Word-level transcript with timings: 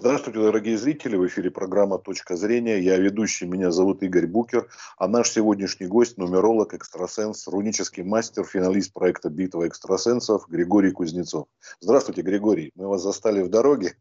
Здравствуйте, 0.00 0.38
дорогие 0.38 0.78
зрители. 0.78 1.16
В 1.16 1.26
эфире 1.26 1.50
программа 1.50 1.98
«Точка 1.98 2.36
зрения». 2.36 2.78
Я 2.78 2.98
ведущий, 2.98 3.46
меня 3.46 3.72
зовут 3.72 4.00
Игорь 4.04 4.28
Букер. 4.28 4.68
А 4.96 5.08
наш 5.08 5.28
сегодняшний 5.28 5.88
гость– 5.88 6.16
нумеролог, 6.18 6.72
экстрасенс, 6.72 7.48
рунический 7.48 8.04
мастер, 8.04 8.44
финалист 8.44 8.92
проекта 8.92 9.28
«Битва 9.28 9.66
экстрасенсов» 9.66 10.48
Григорий 10.48 10.92
Кузнецов. 10.92 11.48
Здравствуйте, 11.80 12.22
Григорий. 12.22 12.70
Мы 12.76 12.86
вас 12.86 13.02
застали 13.02 13.42
в 13.42 13.48
дороге. 13.48 13.96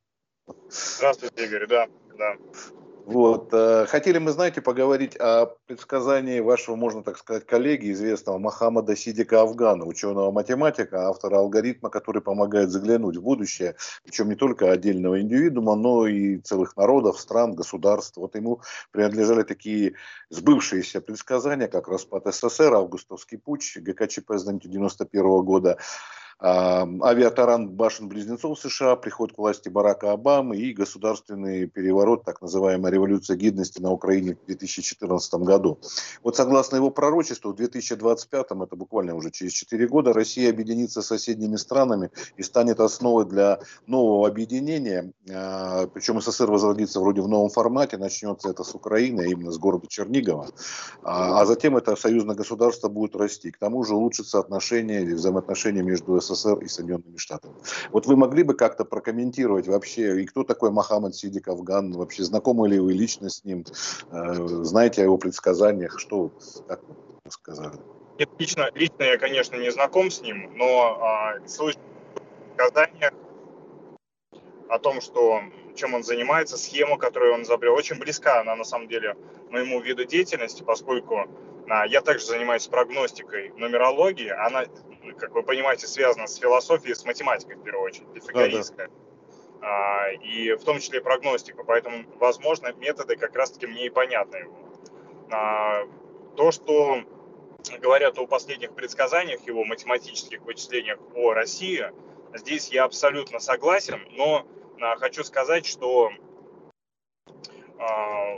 Здравствуйте, 0.70 1.46
Игорь. 1.46 1.66
Да, 1.68 1.88
да. 2.16 2.36
Вот. 3.08 3.54
Э, 3.54 3.86
хотели 3.88 4.18
мы, 4.18 4.32
знаете, 4.32 4.60
поговорить 4.60 5.16
о 5.16 5.46
предсказании 5.66 6.42
вашего, 6.42 6.76
можно 6.76 7.04
так 7.04 7.18
сказать, 7.18 7.46
коллеги, 7.46 7.94
известного 7.94 8.38
Мохаммада 8.38 8.98
Сидика 8.98 9.44
Афгана, 9.44 9.86
ученого-математика, 9.86 11.08
автора 11.08 11.38
алгоритма, 11.38 11.90
который 11.90 12.22
помогает 12.22 12.70
заглянуть 12.70 13.16
в 13.16 13.22
будущее, 13.22 13.78
причем 14.04 14.28
не 14.28 14.36
только 14.36 14.70
отдельного 14.70 15.22
индивидуума, 15.22 15.76
но 15.76 16.06
и 16.06 16.40
целых 16.40 16.76
народов, 16.76 17.18
стран, 17.18 17.56
государств. 17.56 18.18
Вот 18.18 18.36
ему 18.36 18.60
принадлежали 18.92 19.44
такие 19.44 19.94
сбывшиеся 20.30 21.00
предсказания, 21.00 21.70
как 21.70 21.88
распад 21.88 22.26
СССР, 22.26 22.74
августовский 22.74 23.38
путь, 23.38 23.78
ГКЧП, 23.78 24.34
знаете, 24.34 24.68
91 24.68 25.46
года, 25.46 25.78
авиатаран 26.40 27.70
башен-близнецов 27.70 28.60
США, 28.60 28.96
приход 28.96 29.34
к 29.34 29.38
власти 29.38 29.70
Барака 29.70 30.12
Обамы 30.12 30.58
и 30.58 30.72
государственный 30.72 31.66
переворот, 31.68 32.26
так 32.26 32.42
называемая 32.42 32.92
революция 32.92 33.36
гидности 33.38 33.82
на 33.82 33.92
Украине 33.92 34.36
в 34.36 34.46
2014 34.46 35.34
году. 35.36 35.80
Вот 36.24 36.36
согласно 36.36 36.76
его 36.76 36.92
пророчеству, 36.92 37.54
в 37.54 37.56
2025, 37.56 38.46
это 38.52 38.76
буквально 38.76 39.16
уже 39.16 39.32
через 39.32 39.54
4 39.54 39.88
года, 39.88 40.14
Россия 40.14 40.52
объединится 40.52 41.02
с 41.02 41.08
соседними 41.08 41.56
странами 41.56 42.12
и 42.38 42.44
станет 42.44 42.80
основой 42.80 43.26
для 43.26 43.60
нового 43.88 44.28
объединения. 44.28 45.12
А, 45.34 45.88
Причем 45.88 46.22
СССР 46.22 46.52
возродится 46.52 47.00
вроде 47.00 47.22
в 47.22 47.28
новом 47.28 47.50
формате, 47.50 47.98
начнется 47.98 48.50
это 48.50 48.64
с 48.64 48.76
Украины, 48.76 49.22
а 49.22 49.26
именно 49.26 49.52
с 49.52 49.58
города 49.58 49.88
Чернигова. 49.88 50.50
А, 51.02 51.42
а 51.42 51.46
затем 51.46 51.78
это 51.78 51.96
союзное 51.96 52.36
государство 52.36 52.90
будет 52.90 53.16
расти. 53.16 53.50
К 53.50 53.58
тому 53.58 53.84
же 53.84 53.96
улучшится 53.96 54.38
отношения 54.38 55.02
или 55.02 55.14
взаимоотношения 55.14 55.82
между 55.82 56.14
СССР 56.28 56.60
и 56.60 56.68
Соединенными 56.68 57.18
Штатами. 57.18 57.56
Вот 57.92 58.06
вы 58.06 58.16
могли 58.16 58.44
бы 58.44 58.54
как-то 58.54 58.86
прокомментировать 58.86 59.68
вообще, 59.68 60.22
и 60.22 60.26
кто 60.26 60.44
такой 60.44 60.72
Мохаммад 60.72 61.16
Сидик 61.16 61.48
Афган, 61.48 61.94
вообще 61.94 62.24
знакомы 62.24 62.68
ли 62.68 62.80
вы 62.80 62.94
лично 62.94 63.30
с 63.30 63.44
ним, 63.44 63.66
э, 64.12 64.34
знаете 64.64 65.02
о 65.02 65.06
его 65.06 65.18
предсказаниях, 65.18 66.00
что, 66.00 66.32
как 66.68 66.82
вы 66.84 67.32
сказали? 67.32 67.80
Нет, 68.20 68.30
лично, 68.40 68.70
лично 68.74 69.04
я, 69.04 69.18
конечно, 69.18 69.56
не 69.58 69.72
знаком 69.72 70.10
с 70.10 70.22
ним, 70.22 70.52
но 70.56 70.98
а, 71.00 71.48
слышал 71.48 71.80
предсказания 72.56 73.14
о 74.70 74.80
том, 74.80 75.02
что 75.02 75.42
чем 75.76 75.94
он 75.94 76.04
занимается, 76.04 76.58
схема, 76.58 76.98
которую 76.98 77.36
он 77.36 77.44
изобрел, 77.44 77.74
очень 77.74 78.00
близка 78.00 78.42
она 78.42 78.56
на 78.56 78.64
самом 78.64 78.88
деле 78.88 79.16
моему 79.50 79.80
виду 79.80 80.06
деятельности, 80.06 80.64
поскольку 80.64 81.28
я 81.86 82.02
также 82.02 82.26
занимаюсь 82.26 82.68
прогностикой 82.68 83.50
нумерологии. 83.50 84.30
Она, 84.30 84.66
как 85.18 85.34
вы 85.34 85.44
понимаете, 85.44 85.88
связана 85.88 86.28
с 86.28 86.38
философией, 86.38 86.96
с 86.96 87.06
математикой 87.06 87.58
в 87.58 87.64
первую 87.64 87.86
очередь, 87.86 88.12
пифагорейская. 88.14 88.88
Да, 88.88 88.94
да. 88.94 89.08
А, 89.62 90.12
и 90.12 90.54
в 90.54 90.64
том 90.64 90.80
числе 90.80 91.02
прогностика. 91.02 91.64
Поэтому, 91.64 92.06
возможно, 92.16 92.72
методы 92.74 93.16
как 93.16 93.36
раз-таки 93.36 93.68
мне 93.68 93.88
и 93.88 93.90
понятны. 93.90 94.48
А, 95.32 95.84
то, 96.36 96.52
что 96.52 97.04
говорят 97.80 98.18
о 98.18 98.28
последних 98.28 98.74
предсказаниях 98.74 99.46
его 99.48 99.66
математических 99.66 100.42
вычислениях 100.44 101.00
о 101.16 101.34
России, 101.34 101.92
здесь 102.34 102.70
я 102.70 102.86
абсолютно 102.86 103.40
согласен, 103.40 104.00
но 104.12 104.46
хочу 105.00 105.24
сказать, 105.24 105.66
что 105.66 106.12
а, 106.12 106.27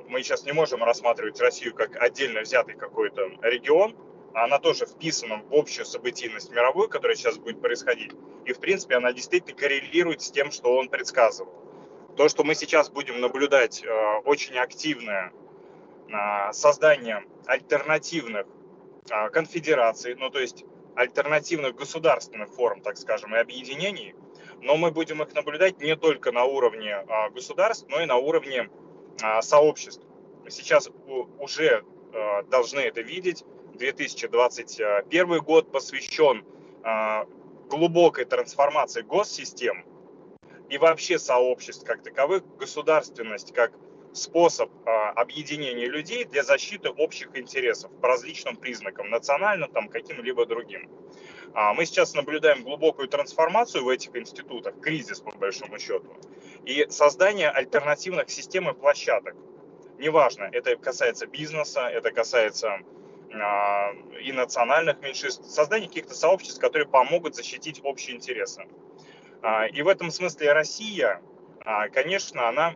мы 0.08 0.22
сейчас 0.22 0.44
не 0.44 0.52
можем 0.52 0.84
рассматривать 0.84 1.40
Россию 1.40 1.74
как 1.74 1.96
отдельно 2.02 2.42
взятый 2.42 2.76
какой-то 2.76 3.30
регион, 3.42 3.96
она 4.34 4.60
тоже 4.60 4.86
вписана 4.86 5.38
в 5.38 5.54
общую 5.54 5.86
событийность 5.86 6.52
мировую, 6.52 6.90
которая 6.90 7.16
сейчас 7.16 7.38
будет 7.38 7.62
происходить. 7.62 8.12
И, 8.46 8.54
в 8.54 8.60
принципе, 8.60 8.96
она 8.96 9.12
действительно 9.12 9.58
коррелирует 9.58 10.22
с 10.22 10.32
тем, 10.32 10.52
что 10.52 10.76
он 10.76 10.90
предсказывал. 10.90 11.54
То, 12.16 12.30
что 12.30 12.44
мы 12.44 12.56
сейчас 12.56 12.90
будем 12.90 13.22
наблюдать 13.22 13.84
а, 13.86 14.20
очень 14.20 14.58
активное 14.58 15.32
а, 16.12 16.52
создание 16.54 17.24
альтернативных 17.46 18.46
конфедераций, 19.32 20.14
ну 20.16 20.30
то 20.30 20.40
есть 20.40 20.66
альтернативных 20.96 21.74
государственных 21.74 22.50
форм, 22.50 22.82
так 22.82 22.96
скажем, 22.96 23.34
и 23.34 23.40
объединений, 23.40 24.14
но 24.62 24.78
мы 24.78 24.92
будем 24.92 25.24
их 25.24 25.34
наблюдать 25.34 25.80
не 25.82 25.96
только 25.96 26.32
на 26.32 26.44
уровне 26.44 26.96
государств, 27.34 27.88
но 27.90 28.02
и 28.02 28.06
на 28.06 28.18
уровне 28.18 28.70
а, 28.70 28.89
сообществ. 29.42 30.04
Сейчас 30.50 30.90
уже 31.40 31.84
а, 32.14 32.44
должны 32.44 32.80
это 32.80 33.02
видеть. 33.02 33.46
2021 33.76 35.40
год 35.40 35.72
посвящен 35.72 36.44
а, 36.84 37.26
глубокой 37.70 38.26
трансформации 38.26 39.02
госсистем 39.02 39.86
и 40.70 40.78
вообще 40.78 41.18
сообществ 41.18 41.86
как 41.86 42.04
таковых, 42.04 42.44
государственность 42.58 43.54
как 43.54 43.72
способ 44.12 44.72
объединения 44.86 45.86
людей 45.86 46.26
для 46.26 46.44
защиты 46.44 46.90
общих 46.90 47.30
интересов 47.38 47.92
по 48.02 48.08
различным 48.08 48.58
признакам, 48.58 49.12
национальным, 49.12 49.72
там, 49.72 49.88
каким-либо 49.88 50.48
другим. 50.48 50.90
Мы 51.76 51.86
сейчас 51.86 52.16
наблюдаем 52.16 52.64
глубокую 52.64 53.08
трансформацию 53.08 53.84
в 53.84 53.90
этих 53.90 54.16
институтах, 54.16 54.80
кризис 54.82 55.20
по 55.20 55.32
большому 55.38 55.78
счету 55.78 56.18
и 56.66 56.88
создание 56.90 57.50
альтернативных 57.50 58.30
систем 58.30 58.70
и 58.70 58.74
площадок. 58.74 59.36
Неважно, 59.98 60.50
это 60.52 60.76
касается 60.78 61.28
бизнеса, 61.28 61.82
это 61.88 62.12
касается 62.12 62.80
а, 63.34 63.92
и 64.22 64.32
национальных 64.32 65.02
меньшинств, 65.02 65.46
создание 65.46 65.88
каких-то 65.88 66.16
сообществ, 66.16 66.60
которые 66.60 66.88
помогут 66.88 67.36
защитить 67.36 67.82
общие 67.84 68.16
интересы. 68.16 68.66
А, 69.42 69.68
и 69.68 69.82
в 69.82 69.88
этом 69.88 70.12
смысле 70.12 70.54
Россия, 70.54 71.22
а, 71.62 71.90
конечно, 71.90 72.48
она 72.48 72.76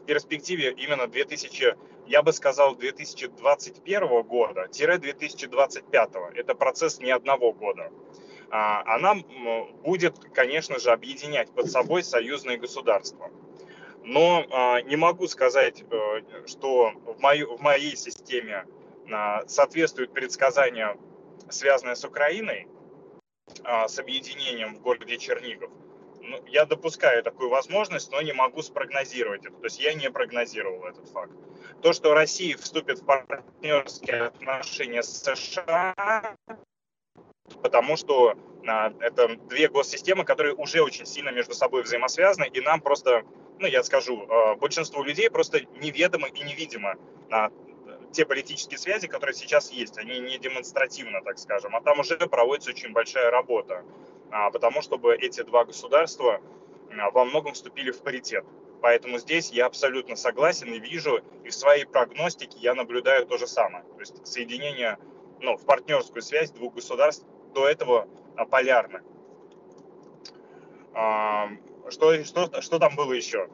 в 0.00 0.04
перспективе 0.04 0.72
именно 0.72 1.06
2000, 1.06 1.76
я 2.06 2.22
бы 2.22 2.32
сказал, 2.32 2.76
2021 2.76 4.22
года, 4.22 4.68
2025. 4.70 6.10
Это 6.34 6.54
процесс 6.54 6.98
не 7.00 7.10
одного 7.10 7.52
года. 7.52 7.90
А, 8.50 8.82
она 8.94 9.14
будет, 9.84 10.18
конечно 10.32 10.78
же, 10.78 10.90
объединять 10.90 11.50
под 11.50 11.70
собой 11.70 12.02
союзные 12.02 12.56
государства. 12.56 13.30
Но 14.04 14.44
а, 14.50 14.80
не 14.82 14.96
могу 14.96 15.26
сказать, 15.26 15.84
э, 15.90 16.46
что 16.46 16.92
в, 17.04 17.20
мою, 17.20 17.56
в 17.56 17.60
моей 17.60 17.94
системе 17.94 18.64
а, 19.12 19.46
соответствует 19.46 20.12
предсказания, 20.12 20.96
связанные 21.50 21.96
с 21.96 22.04
Украиной, 22.04 22.68
с 23.64 23.98
объединением 23.98 24.74
в 24.74 24.82
городе 24.82 25.16
Чернигов. 25.16 25.70
Ну, 26.20 26.38
я 26.48 26.66
допускаю 26.66 27.22
такую 27.22 27.48
возможность, 27.48 28.12
но 28.12 28.20
не 28.20 28.34
могу 28.34 28.60
спрогнозировать 28.60 29.46
это. 29.46 29.56
То 29.56 29.64
есть 29.64 29.80
я 29.80 29.94
не 29.94 30.10
прогнозировал 30.10 30.84
этот 30.84 31.08
факт. 31.08 31.32
То, 31.80 31.94
что 31.94 32.12
Россия 32.12 32.58
вступит 32.58 32.98
в 32.98 33.06
партнерские 33.06 34.24
отношения 34.24 35.02
с 35.02 35.22
США, 35.22 36.36
потому 37.62 37.96
что 37.96 38.34
а, 38.66 38.92
это 39.00 39.36
две 39.48 39.68
госсистемы, 39.68 40.24
которые 40.24 40.54
уже 40.54 40.82
очень 40.82 41.06
сильно 41.06 41.30
между 41.30 41.54
собой 41.54 41.82
взаимосвязаны, 41.82 42.46
и 42.46 42.60
нам 42.60 42.80
просто, 42.80 43.22
ну, 43.58 43.66
я 43.66 43.82
скажу, 43.82 44.26
а, 44.28 44.54
большинству 44.56 45.02
людей 45.02 45.30
просто 45.30 45.60
неведомо 45.80 46.28
и 46.28 46.42
невидимо 46.42 46.96
а, 47.30 47.50
те 48.12 48.24
политические 48.24 48.78
связи, 48.78 49.06
которые 49.06 49.34
сейчас 49.34 49.70
есть, 49.70 49.98
они 49.98 50.18
не 50.20 50.38
демонстративно, 50.38 51.22
так 51.22 51.38
скажем, 51.38 51.76
а 51.76 51.80
там 51.80 52.00
уже 52.00 52.16
проводится 52.16 52.70
очень 52.70 52.92
большая 52.92 53.30
работа, 53.30 53.84
потому 54.52 54.80
чтобы 54.80 55.14
эти 55.14 55.42
два 55.42 55.66
государства 55.66 56.40
во 57.12 57.24
многом 57.26 57.52
вступили 57.52 57.90
в 57.90 58.00
паритет. 58.00 58.46
Поэтому 58.80 59.18
здесь 59.18 59.50
я 59.50 59.66
абсолютно 59.66 60.16
согласен 60.16 60.72
и 60.72 60.78
вижу, 60.78 61.20
и 61.44 61.50
в 61.50 61.54
своей 61.54 61.84
прогностике 61.84 62.58
я 62.60 62.74
наблюдаю 62.74 63.26
то 63.26 63.36
же 63.36 63.46
самое. 63.46 63.84
То 63.84 64.00
есть 64.00 64.26
соединение 64.26 64.98
ну, 65.40 65.56
в 65.56 65.64
партнерскую 65.64 66.22
связь 66.22 66.50
двух 66.50 66.74
государств 66.74 67.26
до 67.54 67.68
этого 67.68 68.08
а, 68.36 68.44
полярны. 68.44 69.02
А, 70.94 71.48
что, 71.90 72.24
что, 72.24 72.60
что 72.60 72.78
там 72.78 72.96
было 72.96 73.12
еще? 73.12 73.48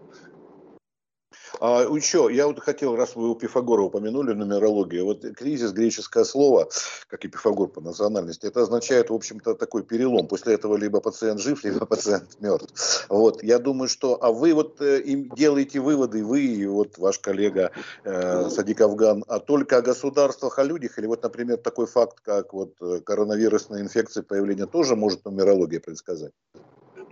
А 1.61 1.83
еще, 1.83 2.29
я 2.33 2.47
вот 2.47 2.61
хотел, 2.61 2.97
раз 2.97 3.17
вы 3.17 3.31
у 3.31 3.35
Пифагора 3.35 3.83
упомянули 3.83 4.33
нумерологию, 4.33 5.05
вот 5.05 5.25
кризис, 5.37 5.73
греческое 5.73 6.25
слово, 6.25 6.69
как 7.09 7.25
и 7.25 7.29
Пифагор 7.29 7.69
по 7.69 7.81
национальности, 7.81 8.47
это 8.47 8.63
означает, 8.63 9.11
в 9.11 9.15
общем-то, 9.15 9.55
такой 9.55 9.83
перелом. 9.83 10.27
После 10.27 10.55
этого 10.55 10.77
либо 10.77 11.01
пациент 11.01 11.41
жив, 11.41 11.65
либо 11.65 11.87
пациент 11.87 12.41
мертв. 12.41 13.07
Вот, 13.09 13.43
я 13.43 13.59
думаю, 13.59 13.89
что, 13.89 14.19
а 14.23 14.33
вы 14.33 14.55
вот 14.55 14.81
э, 14.81 15.03
делаете 15.37 15.81
выводы, 15.81 16.25
вы 16.25 16.43
и 16.43 16.67
вот 16.67 16.99
ваш 16.99 17.19
коллега 17.19 17.71
э, 18.05 18.49
Садик 18.51 18.81
Афган, 18.81 19.25
а 19.29 19.39
только 19.39 19.79
о 19.79 19.83
государствах, 19.83 20.59
о 20.59 20.65
людях, 20.65 20.99
или 20.99 21.07
вот, 21.07 21.23
например, 21.23 21.59
такой 21.59 21.87
факт, 21.87 22.21
как 22.21 22.53
вот 22.53 22.75
э, 22.81 23.01
коронавирусная 23.01 23.81
инфекция, 23.81 24.23
появление 24.23 24.67
тоже 24.67 24.97
может 24.97 25.25
нумерология 25.25 25.81
предсказать? 25.81 26.33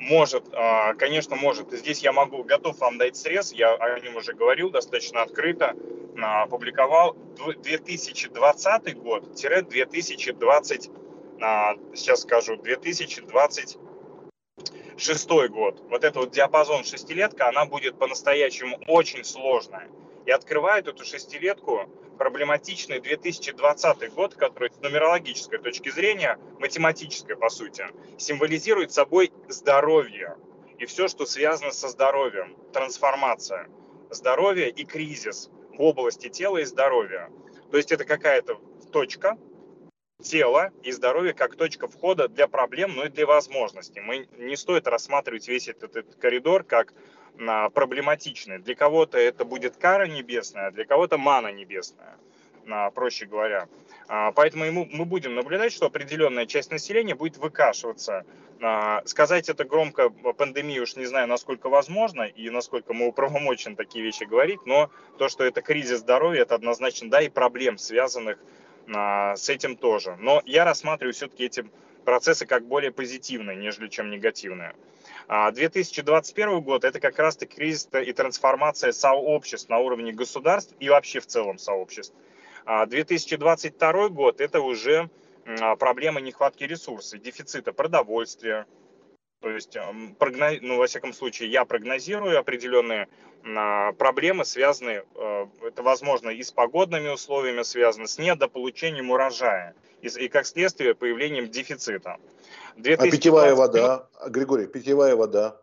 Может, 0.02 0.44
а, 0.52 0.94
конечно, 0.94 1.36
может. 1.36 1.70
Здесь 1.70 2.00
я 2.00 2.12
могу, 2.12 2.42
готов 2.42 2.76
вам 2.80 2.98
дать 2.98 3.16
срез, 3.16 3.52
я 3.52 3.72
о 3.72 4.00
нем 4.00 4.16
уже 4.16 4.32
говорил 4.32 4.70
достаточно 4.70 5.22
открыто, 5.22 5.76
а, 6.20 6.42
опубликовал 6.42 7.16
2020 7.36 8.96
год-2020, 8.96 10.90
а, 11.40 11.76
сейчас 11.94 12.22
скажу, 12.22 12.56
2026 12.56 15.48
год. 15.48 15.80
Вот 15.88 16.02
этот 16.02 16.16
вот 16.16 16.32
диапазон 16.32 16.82
шестилетка, 16.82 17.48
она 17.48 17.64
будет 17.64 17.96
по-настоящему 17.96 18.80
очень 18.88 19.22
сложная. 19.22 19.88
И 20.26 20.32
открывает 20.32 20.88
эту 20.88 21.04
шестилетку 21.04 21.88
проблематичный 22.18 23.00
2020 23.00 24.12
год, 24.14 24.34
который 24.34 24.70
с 24.70 24.80
нумерологической 24.80 25.58
точки 25.58 25.90
зрения, 25.90 26.38
математической 26.58 27.36
по 27.36 27.48
сути, 27.48 27.86
символизирует 28.18 28.92
собой 28.92 29.32
здоровье 29.48 30.36
и 30.78 30.86
все, 30.86 31.08
что 31.08 31.26
связано 31.26 31.72
со 31.72 31.88
здоровьем, 31.88 32.56
трансформация, 32.72 33.68
здоровье 34.10 34.70
и 34.70 34.84
кризис 34.84 35.50
в 35.70 35.80
области 35.80 36.28
тела 36.28 36.58
и 36.58 36.64
здоровья. 36.64 37.30
То 37.70 37.76
есть 37.76 37.92
это 37.92 38.04
какая-то 38.04 38.60
точка, 38.92 39.38
тела 40.22 40.70
и 40.82 40.92
здоровья 40.92 41.32
как 41.32 41.56
точка 41.56 41.88
входа 41.88 42.28
для 42.28 42.48
проблем, 42.48 42.94
но 42.94 43.04
и 43.04 43.08
для 43.08 43.26
возможностей. 43.26 44.00
Мы 44.00 44.28
не 44.38 44.56
стоит 44.56 44.86
рассматривать 44.86 45.48
весь 45.48 45.68
этот, 45.68 45.96
этот 45.96 46.16
коридор 46.16 46.64
как 46.64 46.94
проблематичный. 47.36 48.58
Для 48.58 48.74
кого-то 48.74 49.18
это 49.18 49.44
будет 49.44 49.76
кара 49.76 50.06
небесная, 50.06 50.68
а 50.68 50.70
для 50.70 50.84
кого-то 50.84 51.18
мана 51.18 51.48
небесная, 51.48 52.16
проще 52.94 53.26
говоря. 53.26 53.68
А, 54.08 54.32
поэтому 54.32 54.64
мы 54.70 55.04
будем 55.04 55.34
наблюдать, 55.34 55.72
что 55.72 55.86
определенная 55.86 56.46
часть 56.46 56.70
населения 56.70 57.14
будет 57.14 57.38
выкашиваться. 57.38 58.24
А, 58.60 59.02
сказать 59.06 59.48
это 59.48 59.64
громко, 59.64 60.10
пандемии 60.10 60.78
уж 60.78 60.96
не 60.96 61.06
знаю, 61.06 61.26
насколько 61.28 61.68
возможно 61.68 62.22
и 62.22 62.50
насколько 62.50 62.92
мы 62.92 63.06
управомочены 63.06 63.74
такие 63.74 64.04
вещи 64.04 64.24
говорить, 64.24 64.60
но 64.66 64.90
то, 65.18 65.28
что 65.28 65.44
это 65.44 65.62
кризис 65.62 66.00
здоровья, 66.00 66.42
это 66.42 66.54
однозначно, 66.54 67.10
да, 67.10 67.22
и 67.22 67.28
проблем, 67.28 67.78
связанных 67.78 68.38
с 68.86 69.48
этим 69.48 69.76
тоже. 69.76 70.16
Но 70.20 70.42
я 70.44 70.64
рассматриваю 70.64 71.14
все-таки 71.14 71.44
эти 71.44 71.64
процессы 72.04 72.46
как 72.46 72.66
более 72.66 72.90
позитивные, 72.92 73.56
нежели 73.56 73.88
чем 73.88 74.10
негативные. 74.10 74.74
2021 75.28 76.48
а, 76.48 76.60
год– 76.60 76.84
это 76.84 77.00
как 77.00 77.18
раз-таки 77.18 77.56
кризис 77.56 77.88
и 77.92 78.12
трансформация 78.12 78.92
сообществ 78.92 79.68
на 79.68 79.78
уровне 79.78 80.12
государств 80.12 80.74
и 80.80 80.88
вообще 80.88 81.20
в 81.20 81.26
целом 81.26 81.58
сообществ. 81.58 82.14
2022 82.66 83.88
а, 83.88 84.08
год– 84.08 84.40
это 84.40 84.60
уже 84.60 85.10
проблема 85.78 86.20
нехватки 86.20 86.64
ресурсов, 86.64 87.20
дефицита 87.20 87.72
продовольствия, 87.72 88.66
то 89.40 89.50
есть, 89.50 89.76
ну, 90.60 90.76
во 90.76 90.86
всяком 90.86 91.12
случае, 91.12 91.50
я 91.50 91.64
прогнозирую 91.64 92.38
определенные 92.38 93.08
проблемы, 93.98 94.44
связанные, 94.44 95.04
э, 95.16 95.46
это 95.66 95.82
возможно 95.82 96.30
и 96.30 96.44
с 96.44 96.52
погодными 96.52 97.08
условиями 97.08 97.62
связано, 97.62 98.06
с 98.06 98.18
недополучением 98.18 99.10
урожая 99.10 99.74
и 100.00 100.28
как 100.28 100.46
следствие 100.46 100.94
появлением 100.94 101.48
дефицита. 101.48 102.18
2020... 102.76 103.00
А 103.00 103.10
питьевая 103.10 103.54
вода, 103.54 104.08
Григорий, 104.28 104.66
питьевая 104.66 105.16
вода? 105.16 105.60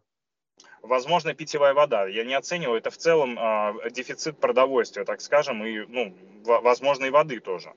Возможно, 0.82 1.34
питьевая 1.34 1.74
вода. 1.74 2.08
Я 2.08 2.24
не 2.24 2.34
оцениваю, 2.34 2.78
это 2.78 2.90
в 2.90 2.98
целом 2.98 3.38
э, 3.38 3.90
дефицит 3.92 4.40
продовольствия, 4.40 5.04
так 5.04 5.22
скажем, 5.22 5.66
и, 5.66 5.86
ну, 5.88 6.16
возможно, 6.46 7.06
и 7.06 7.10
воды 7.10 7.40
тоже. 7.40 7.74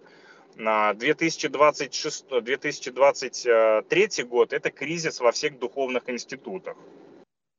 2026, 0.57 2.29
2023 2.43 4.25
год– 4.25 4.53
это 4.55 4.71
кризис 4.71 5.21
во 5.21 5.33
всех 5.33 5.59
духовных 5.59 6.09
институтах 6.09 6.77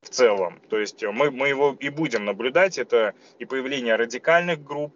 в 0.02 0.10
целом. 0.10 0.62
То 0.70 0.78
есть 0.78 1.04
мы, 1.04 1.32
мы 1.32 1.48
его 1.50 1.76
и 1.80 1.90
будем 1.90 2.26
наблюдать. 2.26 2.78
Это 2.78 3.14
и 3.40 3.46
появление 3.46 3.96
радикальных 3.96 4.64
групп, 4.64 4.96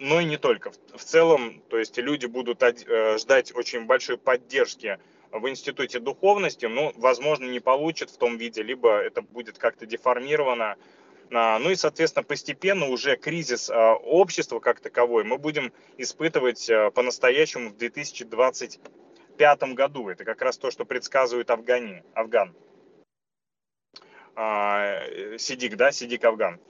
но 0.00 0.20
и 0.20 0.24
не 0.24 0.36
только. 0.36 0.70
В 0.94 1.02
целом, 1.02 1.62
то 1.68 1.78
есть 1.78 1.96
люди 1.98 2.26
будут 2.26 2.62
э, 2.62 3.18
ждать 3.18 3.54
очень 3.56 3.86
большой 3.86 4.16
поддержки 4.16 4.98
в 5.32 5.48
институте 5.48 5.98
духовности, 5.98 6.66
но, 6.66 6.92
возможно, 6.96 7.46
не 7.46 7.60
получат 7.60 8.10
в 8.10 8.18
том 8.18 8.36
виде, 8.36 8.62
либо 8.62 8.98
это 8.98 9.22
будет 9.22 9.58
как-то 9.58 9.86
деформировано, 9.86 10.76
а, 11.30 11.58
ну 11.58 11.70
и, 11.70 11.74
соответственно, 11.76 12.22
постепенно 12.22 12.86
уже 12.86 13.16
кризис 13.16 13.68
а, 13.70 13.94
общества 13.94 14.60
как 14.60 14.80
таковой 14.80 15.24
мы 15.24 15.36
будем 15.36 15.72
испытывать 15.98 16.70
а, 16.70 16.90
по-настоящему 16.90 17.70
в 17.70 17.76
2025 17.76 19.62
году. 19.74 20.08
Это 20.08 20.24
как 20.24 20.40
раз 20.40 20.56
то, 20.58 20.70
что 20.70 20.84
предсказывает 20.84 21.50
Афгани, 21.50 22.02
Афган. 22.14 22.54
Сидик, 25.36 25.74
да, 25.76 25.90
Сидик 25.90 26.24
Афган. 26.24 26.60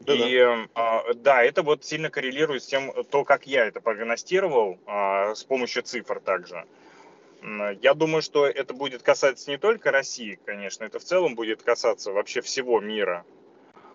Да, 0.00 0.14
и 0.14 0.66
да. 0.74 1.14
да, 1.14 1.42
это 1.42 1.62
вот 1.62 1.84
сильно 1.84 2.10
коррелирует 2.10 2.62
с 2.62 2.66
тем, 2.66 2.92
то, 3.10 3.24
как 3.24 3.46
я 3.46 3.66
это 3.66 3.80
прогностировал 3.80 4.78
с 4.86 5.42
помощью 5.44 5.82
цифр 5.82 6.20
также. 6.20 6.64
Я 7.80 7.94
думаю, 7.94 8.22
что 8.22 8.46
это 8.46 8.74
будет 8.74 9.02
касаться 9.02 9.50
не 9.50 9.58
только 9.58 9.90
России, 9.90 10.38
конечно, 10.44 10.84
это 10.84 10.98
в 10.98 11.04
целом 11.04 11.34
будет 11.34 11.62
касаться 11.62 12.12
вообще 12.12 12.40
всего 12.40 12.80
мира. 12.80 13.24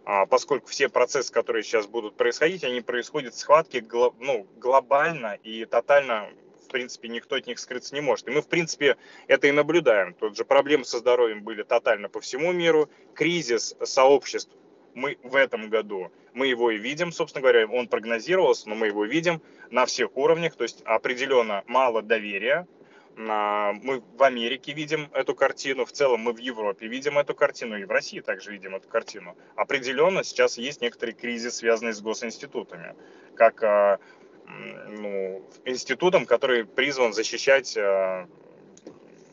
А, 0.04 0.26
поскольку 0.26 0.68
все 0.68 0.90
процессы, 0.90 1.32
которые 1.32 1.64
сейчас 1.64 1.86
будут 1.86 2.16
происходить, 2.16 2.64
они 2.64 2.82
происходят 2.82 3.34
в 3.34 3.38
схватке 3.38 3.86
ну, 4.20 4.48
глобально 4.58 5.38
и 5.44 5.66
тотально, 5.66 6.30
в 6.66 6.72
принципе, 6.72 7.08
никто 7.08 7.36
от 7.36 7.46
них 7.46 7.60
скрыться 7.60 7.94
не 7.94 8.02
может. 8.02 8.28
И 8.28 8.32
мы, 8.32 8.42
в 8.42 8.48
принципе, 8.48 8.98
это 9.28 9.48
и 9.48 9.52
наблюдаем. 9.52 10.14
Тут 10.16 10.36
же 10.36 10.44
проблемы 10.44 10.86
со 10.86 10.98
здоровьем 10.98 11.44
были 11.44 11.62
тотально 11.64 12.10
по 12.10 12.20
всему 12.20 12.52
миру, 12.52 12.90
кризис 13.14 13.76
сообществ 13.84 14.52
мы 14.94 15.18
в 15.24 15.36
этом 15.36 15.70
году, 15.70 16.12
мы 16.34 16.48
его 16.48 16.72
и 16.72 16.78
видим, 16.78 17.12
собственно 17.12 17.42
говоря, 17.42 17.68
он 17.68 17.88
прогнозировался, 17.88 18.70
но 18.70 18.76
мы 18.76 18.88
его 18.88 19.06
видим 19.06 19.42
на 19.70 19.86
всех 19.86 20.16
уровнях, 20.18 20.56
то 20.56 20.64
есть 20.64 20.82
определенно 20.86 21.64
мало 21.68 22.02
доверия, 22.02 22.68
мы 23.16 24.02
в 24.18 24.24
Америке 24.24 24.74
видим 24.74 25.10
эту 25.14 25.36
картину, 25.36 25.86
в 25.86 25.92
целом 25.92 26.22
мы 26.22 26.34
в 26.34 26.38
Европе 26.38 26.88
видим 26.88 27.18
эту 27.18 27.36
картину, 27.36 27.78
и 27.78 27.84
в 27.84 27.92
России 27.92 28.20
также 28.20 28.52
видим 28.52 28.76
эту 28.76 28.88
картину. 28.88 29.36
Определенно 29.56 30.24
сейчас 30.24 30.58
есть 30.58 30.82
некоторый 30.82 31.14
кризис, 31.14 31.58
связанный 31.58 31.94
с 31.94 32.02
госинститутами, 32.02 32.96
как 33.36 33.62
а, 33.64 34.00
ну, 34.48 35.46
институтом, 35.66 36.26
который 36.26 36.66
призван 36.66 37.14
защищать 37.14 37.76
а, 37.78 38.28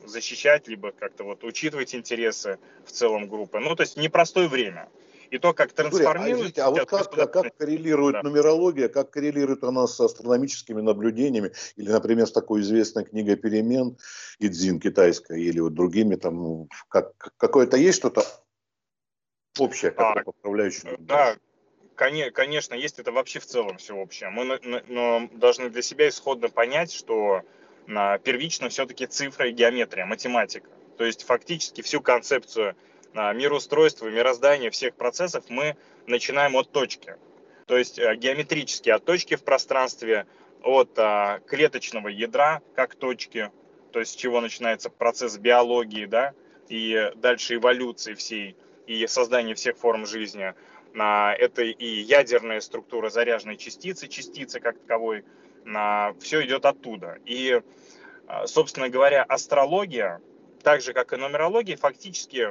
защищать, 0.05 0.69
либо 0.69 0.93
как-то 0.93 1.25
вот 1.25 1.45
учитывать 1.45 1.95
интересы 1.95 2.59
в 2.85 2.91
целом 2.91 3.29
группы. 3.29 3.59
Ну, 3.59 3.77
то 3.77 3.83
есть 3.83 3.97
непростое 3.97 4.49
время 4.49 4.89
и 5.31 5.39
то, 5.39 5.53
как 5.53 5.73
трансформируется. 5.73 6.65
А, 6.65 6.69
а 6.69 6.71
вот 6.71 6.89
как, 6.89 7.11
как, 7.11 7.33
как 7.33 7.57
коррелирует 7.57 8.15
да. 8.15 8.23
нумерология, 8.23 8.89
как 8.89 9.11
коррелирует 9.11 9.63
она 9.65 9.87
с 9.87 9.99
астрономическими 10.01 10.81
наблюдениями, 10.81 11.53
или, 11.77 11.91
например, 11.91 12.27
с 12.27 12.33
такой 12.33 12.61
известной 12.63 13.05
книгой 13.05 13.37
«Перемен» 13.37 13.99
Идзин 14.39 14.81
китайской, 14.81 15.43
или 15.43 15.61
вот 15.61 15.75
другими, 15.75 16.17
там, 16.17 16.37
ну, 16.37 16.69
как, 16.89 17.13
какое-то 17.37 17.77
есть 17.77 17.99
что-то 17.99 18.23
общее, 19.59 19.91
как 19.91 20.17
а, 20.17 20.23
поправляющее? 20.23 20.97
Да, 20.99 21.37
конечно, 21.95 22.75
есть 22.75 22.99
это 22.99 23.13
вообще 23.13 23.41
в 23.41 23.47
целом 23.47 23.79
все 23.79 23.95
общее. 23.95 24.31
Мы 24.31 24.59
но 24.89 25.29
должны 25.33 25.69
для 25.69 25.83
себя 25.83 26.09
исходно 26.09 26.49
понять, 26.49 26.93
что 26.93 27.43
первично 27.87 28.69
все-таки 28.69 29.07
цифра 29.07 29.49
и 29.49 29.53
геометрия, 29.53 30.07
математика. 30.07 30.71
То 30.97 31.05
есть 31.05 31.25
фактически 31.25 31.81
всю 31.83 32.01
концепцию 32.01 32.77
мироустройства, 33.15 34.09
мироздания 34.09 34.71
всех 34.71 34.95
процессов 34.95 35.45
мы 35.49 35.77
начинаем 36.07 36.57
от 36.57 36.71
точки. 36.71 37.17
То 37.69 37.77
есть 37.77 37.99
э, 37.99 38.17
геометрические 38.17 38.95
от 38.95 39.05
точки 39.05 39.37
в 39.37 39.45
пространстве, 39.45 40.27
от 40.63 40.99
а, 40.99 41.41
клеточного 41.47 42.09
ядра 42.09 42.63
как 42.75 42.95
точки, 42.95 43.53
то 43.93 44.01
есть 44.01 44.13
с 44.13 44.17
чего 44.17 44.41
начинается 44.41 44.91
процесс 44.91 45.39
биологии, 45.39 46.07
да, 46.07 46.33
и 46.69 47.13
дальше 47.15 47.57
эволюции 47.57 48.15
всей, 48.15 48.57
и 48.87 49.07
создания 49.07 49.55
всех 49.55 49.77
форм 49.77 50.07
жизни. 50.07 50.55
А, 50.99 51.33
это 51.35 51.63
и 51.63 51.87
ядерная 51.87 52.61
структура 52.61 53.11
заряженной 53.11 53.57
частицы, 53.57 54.09
частицы 54.09 54.61
как 54.61 54.79
таковой, 54.79 55.25
а, 55.67 56.15
все 56.21 56.45
идет 56.45 56.65
оттуда. 56.65 57.19
И, 57.25 57.61
собственно 58.47 58.89
говоря, 58.89 59.23
астрология, 59.23 60.21
так 60.63 60.81
же 60.81 60.93
как 60.93 61.13
и 61.13 61.17
нумерология, 61.17 61.77
фактически 61.77 62.49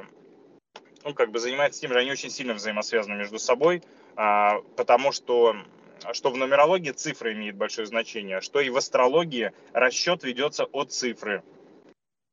ну, 1.03 1.13
как 1.13 1.31
бы 1.31 1.39
занимается 1.39 1.81
тем 1.81 1.91
же, 1.91 1.99
они 1.99 2.11
очень 2.11 2.29
сильно 2.29 2.53
взаимосвязаны 2.53 3.15
между 3.15 3.39
собой, 3.39 3.83
а, 4.15 4.61
потому 4.75 5.11
что 5.11 5.55
что 6.13 6.29
в 6.29 6.37
нумерологии 6.37 6.91
цифра 6.91 7.33
имеет 7.33 7.55
большое 7.55 7.87
значение, 7.87 8.39
что 8.41 8.59
и 8.59 8.69
в 8.69 8.77
астрологии 8.77 9.51
расчет 9.73 10.23
ведется 10.23 10.65
от 10.65 10.91
цифры. 10.91 11.43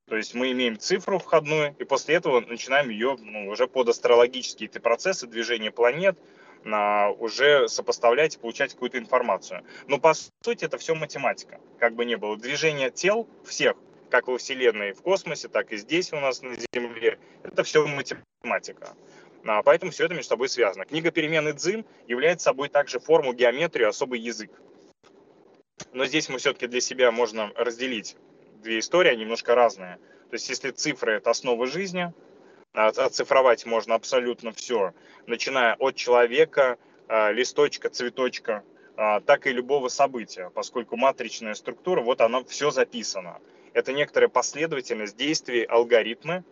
То 0.06 0.16
есть 0.16 0.34
мы 0.34 0.52
имеем 0.52 0.78
цифру 0.78 1.18
входную, 1.18 1.74
и 1.78 1.84
после 1.84 2.16
этого 2.16 2.40
начинаем 2.40 2.90
ее 2.90 3.16
ну, 3.18 3.48
уже 3.48 3.66
под 3.66 3.88
астрологические 3.88 4.68
эти 4.68 4.78
процессы 4.78 5.26
движения 5.26 5.70
планет 5.70 6.18
а, 6.66 7.10
уже 7.10 7.68
сопоставлять 7.68 8.36
и 8.36 8.38
получать 8.38 8.74
какую-то 8.74 8.98
информацию. 8.98 9.64
Но 9.88 9.98
по 9.98 10.12
сути 10.14 10.64
это 10.64 10.76
все 10.76 10.94
математика. 10.94 11.58
Как 11.78 11.94
бы 11.94 12.04
не 12.04 12.16
было. 12.16 12.36
Движение 12.36 12.90
тел 12.90 13.26
всех 13.44 13.76
как 14.14 14.28
во 14.28 14.38
Вселенной 14.38 14.92
в 14.92 15.02
космосе, 15.02 15.48
так 15.48 15.72
и 15.72 15.76
здесь 15.76 16.12
у 16.12 16.20
нас 16.20 16.40
на 16.40 16.54
Земле. 16.72 17.18
Это 17.42 17.64
все 17.64 17.84
математика. 17.84 18.94
А, 19.44 19.60
поэтому 19.64 19.90
все 19.90 20.04
это 20.04 20.14
между 20.14 20.28
собой 20.28 20.48
связано. 20.48 20.84
Книга 20.84 21.10
перемены 21.10 21.52
Дзин 21.52 21.84
является 22.06 22.44
собой 22.44 22.68
также 22.68 23.00
форму 23.00 23.32
геометрию, 23.32 23.88
особый 23.88 24.20
язык. 24.20 24.52
Но 25.92 26.04
здесь 26.06 26.28
мы 26.28 26.38
все-таки 26.38 26.68
для 26.68 26.80
себя 26.80 27.10
можно 27.10 27.50
разделить 27.56 28.16
две 28.62 28.78
истории, 28.78 29.10
они 29.10 29.22
немножко 29.22 29.56
разные. 29.56 29.96
То 30.30 30.34
есть 30.34 30.48
если 30.48 30.70
цифры– 30.70 31.14
это 31.14 31.30
основа 31.30 31.66
жизни, 31.66 32.14
а, 32.72 32.90
оцифровать 32.90 33.66
можно 33.66 33.96
абсолютно 33.96 34.52
все, 34.52 34.94
начиная 35.26 35.74
от 35.74 35.96
человека, 35.96 36.78
а, 37.08 37.32
листочка, 37.32 37.90
цветочка, 37.90 38.62
так 38.96 39.48
и 39.48 39.50
любого 39.50 39.88
события, 39.88 40.52
поскольку 40.54 40.94
матричная 40.94 41.54
структура, 41.54 42.00
вот 42.00 42.20
она 42.20 42.44
все 42.44 42.70
записано. 42.70 43.40
Это 43.74 43.92
некоторая 43.92 44.28
последовательность 44.28 45.16
действий, 45.16 45.64
алгоритмы, 45.64 46.44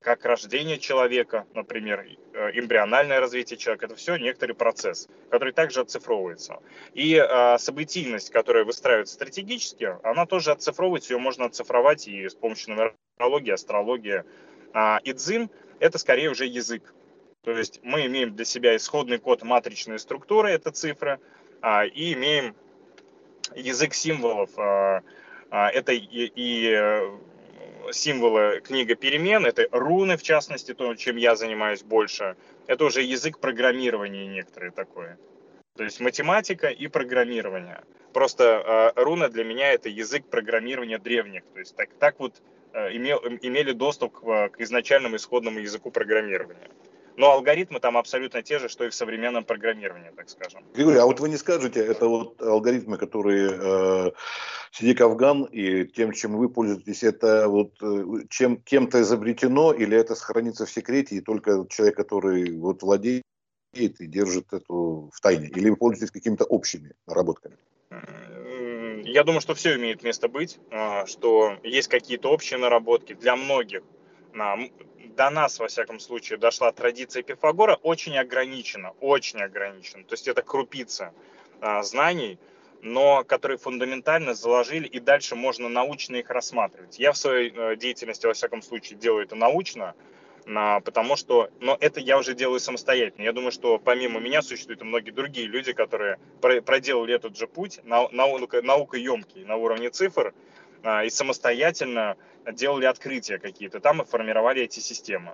как 0.00 0.24
рождение 0.24 0.78
человека, 0.78 1.46
например, 1.54 2.04
э, 2.32 2.50
эмбриональное 2.54 3.18
развитие 3.18 3.56
человека, 3.56 3.86
это 3.86 3.94
все 3.94 4.16
некоторый 4.16 4.52
процесс, 4.52 5.08
который 5.30 5.52
также 5.52 5.80
оцифровывается. 5.80 6.58
И 6.92 7.14
э, 7.14 7.58
событийность, 7.58 8.30
которая 8.30 8.64
выстраивается 8.64 9.14
стратегически, 9.14 9.96
она 10.02 10.26
тоже 10.26 10.52
оцифровывается, 10.52 11.14
ее 11.14 11.18
можно 11.18 11.46
оцифровать 11.46 12.06
и 12.08 12.28
с 12.28 12.34
помощью 12.34 12.74
нумерологии, 12.74 13.52
астрологии. 13.52 14.24
А, 14.72 15.00
и 15.02 15.12
дзин– 15.12 15.50
это 15.80 15.98
скорее 15.98 16.30
уже 16.30 16.46
язык. 16.46 16.94
То 17.42 17.52
есть 17.52 17.80
мы 17.82 18.06
имеем 18.06 18.34
для 18.34 18.44
себя 18.44 18.76
исходный 18.76 19.18
код 19.18 19.42
матричной 19.42 19.98
структуры, 19.98 20.50
это 20.50 20.72
цифры, 20.72 21.20
а, 21.62 21.84
и 21.84 22.12
имеем 22.12 22.54
язык 23.54 23.94
символов, 23.94 24.50
а, 24.56 25.02
это 25.50 25.92
и, 25.92 26.30
и 26.34 26.70
э, 26.70 27.18
символы 27.92 28.60
книга 28.60 28.94
перемен, 28.94 29.46
это 29.46 29.66
руны, 29.70 30.16
в 30.16 30.22
частности, 30.22 30.74
то, 30.74 30.94
чем 30.94 31.16
я 31.16 31.36
занимаюсь 31.36 31.82
больше. 31.82 32.36
Это 32.66 32.84
уже 32.84 33.02
язык 33.02 33.38
программирования 33.38 34.26
некоторые 34.26 34.72
такое. 34.72 35.18
То 35.76 35.84
есть 35.84 36.00
математика 36.00 36.68
и 36.68 36.88
программирование. 36.88 37.82
Просто 38.12 38.94
э, 38.96 39.00
руна 39.00 39.28
для 39.28 39.44
меня 39.44 39.72
это 39.72 39.88
язык 39.88 40.26
программирования 40.26 40.98
древних. 40.98 41.44
То 41.52 41.58
есть 41.58 41.76
так, 41.76 41.90
так 41.98 42.18
вот 42.18 42.42
э, 42.72 42.96
имел, 42.96 43.18
имели 43.42 43.72
доступ 43.72 44.18
к, 44.18 44.48
к 44.48 44.60
изначальному 44.60 45.16
исходному 45.16 45.58
языку 45.58 45.90
программирования. 45.90 46.70
Но 47.16 47.32
алгоритмы 47.32 47.80
там 47.80 47.96
абсолютно 47.96 48.42
те 48.42 48.58
же, 48.58 48.68
что 48.68 48.84
и 48.84 48.90
в 48.90 48.94
современном 48.94 49.44
программировании, 49.44 50.12
так 50.14 50.28
скажем. 50.28 50.62
Григорий, 50.74 50.98
а 50.98 51.06
вот 51.06 51.18
вы 51.20 51.30
не 51.30 51.36
скажете, 51.36 51.80
это 51.80 52.08
вот 52.08 52.40
алгоритмы, 52.42 52.98
которые 52.98 53.50
э, 53.52 54.10
Сидик 54.70 55.00
Афган 55.00 55.44
и 55.44 55.86
тем, 55.86 56.12
чем 56.12 56.36
вы 56.36 56.50
пользуетесь, 56.50 57.02
это 57.02 57.48
вот 57.48 57.72
э, 57.82 58.04
чем 58.28 58.58
кем-то 58.58 59.00
изобретено 59.00 59.72
или 59.72 59.96
это 59.96 60.14
сохранится 60.14 60.66
в 60.66 60.70
секрете 60.70 61.16
и 61.16 61.20
только 61.22 61.66
человек, 61.70 61.96
который 61.96 62.54
вот 62.58 62.82
владеет 62.82 63.22
и 63.74 64.06
держит 64.06 64.52
эту 64.52 65.10
в 65.12 65.20
тайне? 65.20 65.48
Или 65.48 65.70
вы 65.70 65.76
пользуетесь 65.76 66.10
какими-то 66.10 66.44
общими 66.44 66.92
наработками? 67.06 67.56
Я 69.04 69.24
думаю, 69.24 69.40
что 69.40 69.54
все 69.54 69.76
имеет 69.76 70.02
место 70.02 70.28
быть, 70.28 70.58
а, 70.70 71.06
что 71.06 71.56
есть 71.62 71.88
какие-то 71.88 72.30
общие 72.30 72.58
наработки 72.58 73.14
для 73.14 73.36
многих 73.36 73.82
до 75.16 75.30
нас, 75.30 75.58
во 75.58 75.66
всяком 75.66 75.98
случае, 75.98 76.38
дошла 76.38 76.70
традиция 76.70 77.22
Пифагора, 77.22 77.78
очень 77.82 78.16
ограничена, 78.18 78.92
очень 79.00 79.40
ограничена. 79.40 80.04
То 80.04 80.12
есть 80.12 80.28
это 80.28 80.42
крупица 80.42 81.12
а, 81.60 81.82
знаний, 81.82 82.38
но 82.82 83.24
которые 83.24 83.58
фундаментально 83.58 84.34
заложили, 84.34 84.86
и 84.86 85.00
дальше 85.00 85.34
можно 85.34 85.68
научно 85.68 86.16
их 86.16 86.30
рассматривать. 86.30 86.98
Я 86.98 87.12
в 87.12 87.16
своей 87.16 87.52
э, 87.52 87.76
деятельности, 87.76 88.26
во 88.26 88.34
всяком 88.34 88.62
случае, 88.62 88.98
делаю 88.98 89.24
это 89.24 89.34
научно, 89.34 89.94
а, 90.46 90.80
потому 90.80 91.16
что, 91.16 91.50
но 91.58 91.76
это 91.80 91.98
я 92.00 92.18
уже 92.18 92.34
делаю 92.34 92.60
самостоятельно. 92.60 93.24
Я 93.24 93.32
думаю, 93.32 93.50
что 93.50 93.78
помимо 93.78 94.20
меня 94.20 94.42
существуют 94.42 94.82
и 94.82 94.84
многие 94.84 95.10
другие 95.10 95.48
люди, 95.48 95.72
которые 95.72 96.18
проделали 96.40 97.14
этот 97.14 97.36
же 97.36 97.48
путь, 97.48 97.80
наука, 97.84 98.62
наука 98.62 98.98
емкий 98.98 99.44
на 99.44 99.56
уровне 99.56 99.90
цифр, 99.90 100.34
и 100.82 101.10
самостоятельно 101.10 102.16
делали 102.52 102.86
открытия 102.86 103.38
какие-то 103.38 103.80
там 103.80 104.02
и 104.02 104.04
формировали 104.04 104.62
эти 104.62 104.80
системы. 104.80 105.32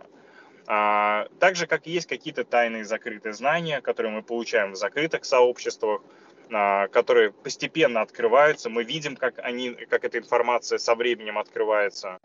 А, 0.67 1.29
так 1.39 1.57
же, 1.57 1.67
как 1.67 1.87
и 1.87 1.91
есть 1.91 2.09
какие-то 2.09 2.45
тайные 2.45 2.85
закрытые 2.85 3.33
знания, 3.33 3.81
которые 3.81 4.13
мы 4.13 4.23
получаем 4.23 4.73
в 4.73 4.77
закрытых 4.77 5.25
сообществах, 5.25 6.03
а, 6.51 6.89
которые 6.89 7.33
постепенно 7.33 8.01
открываются. 8.01 8.71
Мы 8.71 8.85
видим, 8.85 9.17
как, 9.17 9.39
они, 9.39 9.73
как 9.73 10.05
эта 10.05 10.19
информация 10.19 10.79
со 10.79 10.95
временем 10.95 11.39
открывается. 11.39 12.21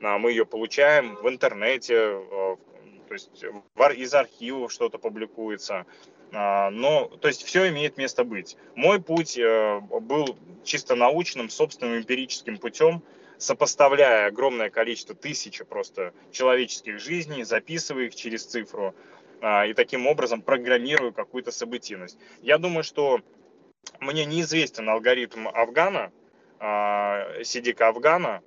Мы 0.00 0.30
ее 0.30 0.46
получаем 0.46 1.16
в 1.16 1.28
интернете, 1.28 1.98
то 1.98 2.58
есть 3.10 3.44
из 3.98 4.14
архивов 4.14 4.72
что-то 4.72 4.96
публикуется. 4.96 5.84
Но, 6.32 7.10
то 7.20 7.26
есть 7.26 7.42
все 7.42 7.68
имеет 7.70 7.96
место 7.96 8.22
быть. 8.22 8.56
Мой 8.76 9.02
путь 9.02 9.36
э, 9.36 9.80
был 9.80 10.38
чисто 10.62 10.94
научным, 10.94 11.50
собственным 11.50 11.98
эмпирическим 11.98 12.58
путем, 12.58 13.02
сопоставляя 13.40 14.26
огромное 14.26 14.70
количество, 14.70 15.14
тысячи 15.14 15.64
просто 15.64 16.12
человеческих 16.30 17.00
жизней, 17.00 17.42
записывая 17.44 18.04
их 18.04 18.14
через 18.14 18.44
цифру 18.44 18.94
а, 19.40 19.64
и 19.64 19.72
таким 19.72 20.06
образом 20.06 20.42
программирую 20.42 21.12
какую-то 21.12 21.50
событийность. 21.50 22.18
Я 22.42 22.58
думаю, 22.58 22.84
что 22.84 23.20
мне 23.98 24.26
неизвестен 24.26 24.88
алгоритм 24.88 25.48
Афгана, 25.48 26.12
а, 26.58 27.42
Сидика 27.42 27.88
Афгана, 27.88 28.42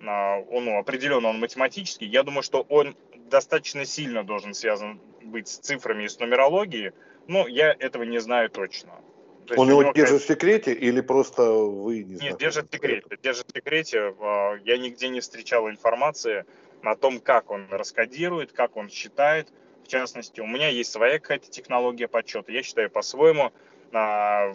а, 0.00 0.38
он 0.38 0.66
ну, 0.66 0.78
определенно 0.78 1.28
он 1.28 1.40
математический. 1.40 2.06
Я 2.06 2.22
думаю, 2.22 2.42
что 2.42 2.62
он 2.68 2.96
достаточно 3.28 3.84
сильно 3.84 4.22
должен 4.22 4.54
связан 4.54 5.00
быть 5.22 5.48
с 5.48 5.58
цифрами 5.58 6.04
и 6.04 6.08
с 6.08 6.20
нумерологией, 6.20 6.92
но 7.28 7.46
я 7.48 7.74
этого 7.78 8.02
не 8.04 8.18
знаю 8.18 8.50
точно. 8.50 8.92
Он 9.56 9.68
его 9.68 9.92
держит 9.92 10.22
в 10.22 10.26
секрете 10.26 10.72
или 10.72 11.00
просто 11.00 11.42
вы 11.42 12.02
не 12.02 12.16
знаете? 12.16 12.26
Нет, 12.26 12.38
держит 12.38 12.68
в 12.68 12.74
секрете. 12.74 13.18
Держит 13.22 13.46
в 13.46 13.54
секрете. 13.54 14.14
А, 14.20 14.54
я 14.64 14.76
нигде 14.78 15.08
не 15.08 15.20
встречал 15.20 15.68
информации 15.68 16.44
о 16.82 16.96
том, 16.96 17.20
как 17.20 17.50
он 17.50 17.68
раскодирует, 17.70 18.52
как 18.52 18.76
он 18.76 18.88
считает. 18.88 19.52
В 19.84 19.88
частности, 19.88 20.40
у 20.40 20.46
меня 20.46 20.68
есть 20.68 20.90
своя 20.90 21.20
какая-то 21.20 21.48
технология 21.48 22.08
подсчета. 22.08 22.50
Я 22.50 22.62
считаю 22.62 22.90
по-своему. 22.90 23.52
А, 23.92 24.52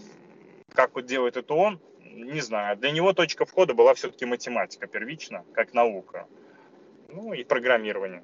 как 0.74 0.96
вот 0.96 1.06
делает 1.06 1.38
это 1.38 1.54
он, 1.54 1.80
не 2.04 2.42
знаю. 2.42 2.78
Для 2.78 2.92
него 2.92 3.13
точка 3.13 3.46
входа 3.46 3.74
была 3.74 3.94
все-таки 3.94 4.25
математика 4.25 4.88
первично, 4.88 5.46
как 5.54 5.74
наука. 5.74 6.28
Ну 7.08 7.34
и 7.34 7.44
программирование. 7.44 8.24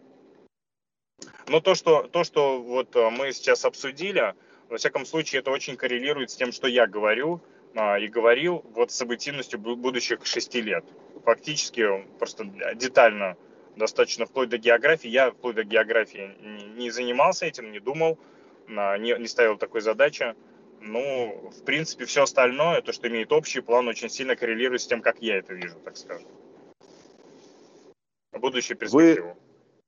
Но 1.48 1.62
то, 1.62 1.75
что, 1.75 2.04
то, 2.04 2.24
что 2.24 2.62
вот 2.62 2.96
а, 2.96 3.10
мы 3.10 3.32
сейчас 3.32 3.63
обсудили, 3.63 4.36
во 4.70 4.77
всяком 4.77 5.06
случае, 5.06 5.39
это 5.39 5.51
очень 5.51 5.77
коррелирует 5.77 6.30
с 6.30 6.36
тем, 6.36 6.51
что 6.51 6.68
я 6.68 6.88
говорю 6.88 7.42
а, 7.75 7.98
и 7.98 8.08
говорил 8.08 8.66
вот 8.74 8.92
с 8.92 8.96
событийностью 8.96 9.60
будущих 9.60 10.25
шести 10.25 10.62
лет. 10.62 10.84
Фактически 11.24 12.06
просто 12.20 12.46
детально, 12.75 13.38
достаточно 13.77 14.25
вплоть 14.25 14.50
до 14.50 14.58
географии. 14.58 15.08
Я 15.08 15.32
вплоть 15.32 15.56
до 15.56 15.63
географии 15.63 16.36
не 16.75 16.89
занимался 16.89 17.46
этим, 17.46 17.72
не 17.72 17.80
думал, 17.80 18.20
а, 18.68 18.98
не, 18.98 19.18
не 19.18 19.27
ставил 19.27 19.58
такой 19.58 19.82
задачи. 19.82 20.36
Ну, 20.82 21.50
в 21.50 21.63
принципе, 21.63 22.06
все 22.06 22.24
остальное, 22.24 22.82
то, 22.82 22.92
что 22.92 23.08
имеет 23.08 23.32
общий 23.32 23.62
план, 23.62 23.88
очень 23.88 24.10
сильно 24.10 24.36
коррелирует 24.36 24.82
с 24.82 24.88
тем, 24.88 25.01
как 25.01 25.22
я 25.22 25.38
это 25.38 25.54
вижу, 25.54 25.80
так 25.80 25.98
скажем. 25.98 26.27
Будущую 28.34 28.77
перспективу. 28.77 29.30
Вы, 29.30 29.47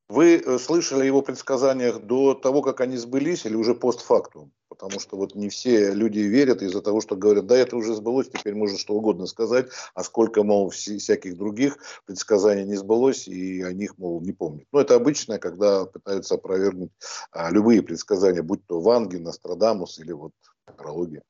вы 0.10 0.38
э, 0.38 0.60
слышали 0.60 1.06
его 1.06 1.22
предсказаниях 1.22 2.02
до 2.02 2.34
того, 2.34 2.62
как 2.62 2.82
они 2.82 2.98
сбылись, 2.98 3.46
или 3.46 3.56
уже 3.56 3.74
постфактум? 3.76 4.52
потому 4.80 5.02
что 5.02 5.18
вот 5.18 5.36
не 5.36 5.50
все 5.50 5.94
люди 5.94 6.20
верят 6.20 6.62
из-за 6.62 6.82
того, 6.82 7.02
что 7.02 7.18
говорят, 7.18 7.48
да, 7.48 7.58
это 7.58 7.76
уже 7.76 7.94
сбылось, 7.96 8.30
теперь 8.30 8.56
можно 8.56 8.78
что 8.78 8.94
угодно 8.94 9.26
сказать, 9.26 9.68
а 9.94 10.04
сколько, 10.06 10.42
мол, 10.42 10.70
всяких 10.70 11.38
других 11.38 11.80
предсказаний 12.06 12.64
не 12.64 12.76
сбылось, 12.76 13.28
и 13.28 13.62
о 13.62 13.74
них, 13.74 13.98
мол, 13.98 14.22
не 14.22 14.32
помнят. 14.32 14.66
Но 14.72 14.80
это 14.80 14.96
обычно, 14.96 15.38
когда 15.38 15.86
пытаются 15.86 16.36
опровергнуть 16.36 16.92
а, 17.32 17.52
любые 17.52 17.82
предсказания, 17.82 18.42
будь 18.42 18.66
то 18.68 18.80
Ванги, 18.80 19.18
Нострадамус 19.18 20.00
или 20.00 20.14
вот 20.14 20.32
астрология. 20.66 21.24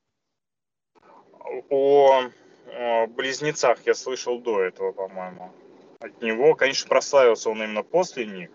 О, 1.71 2.21
о 2.67 3.07
близнецах 3.07 3.79
я 3.87 3.95
слышал 3.95 4.39
до 4.39 4.61
этого, 4.61 4.91
по-моему. 4.91 5.51
От 5.99 6.21
него, 6.21 6.53
конечно, 6.53 6.87
прославился 6.87 7.49
он 7.49 7.63
именно 7.63 7.81
после 7.81 8.27
них, 8.27 8.51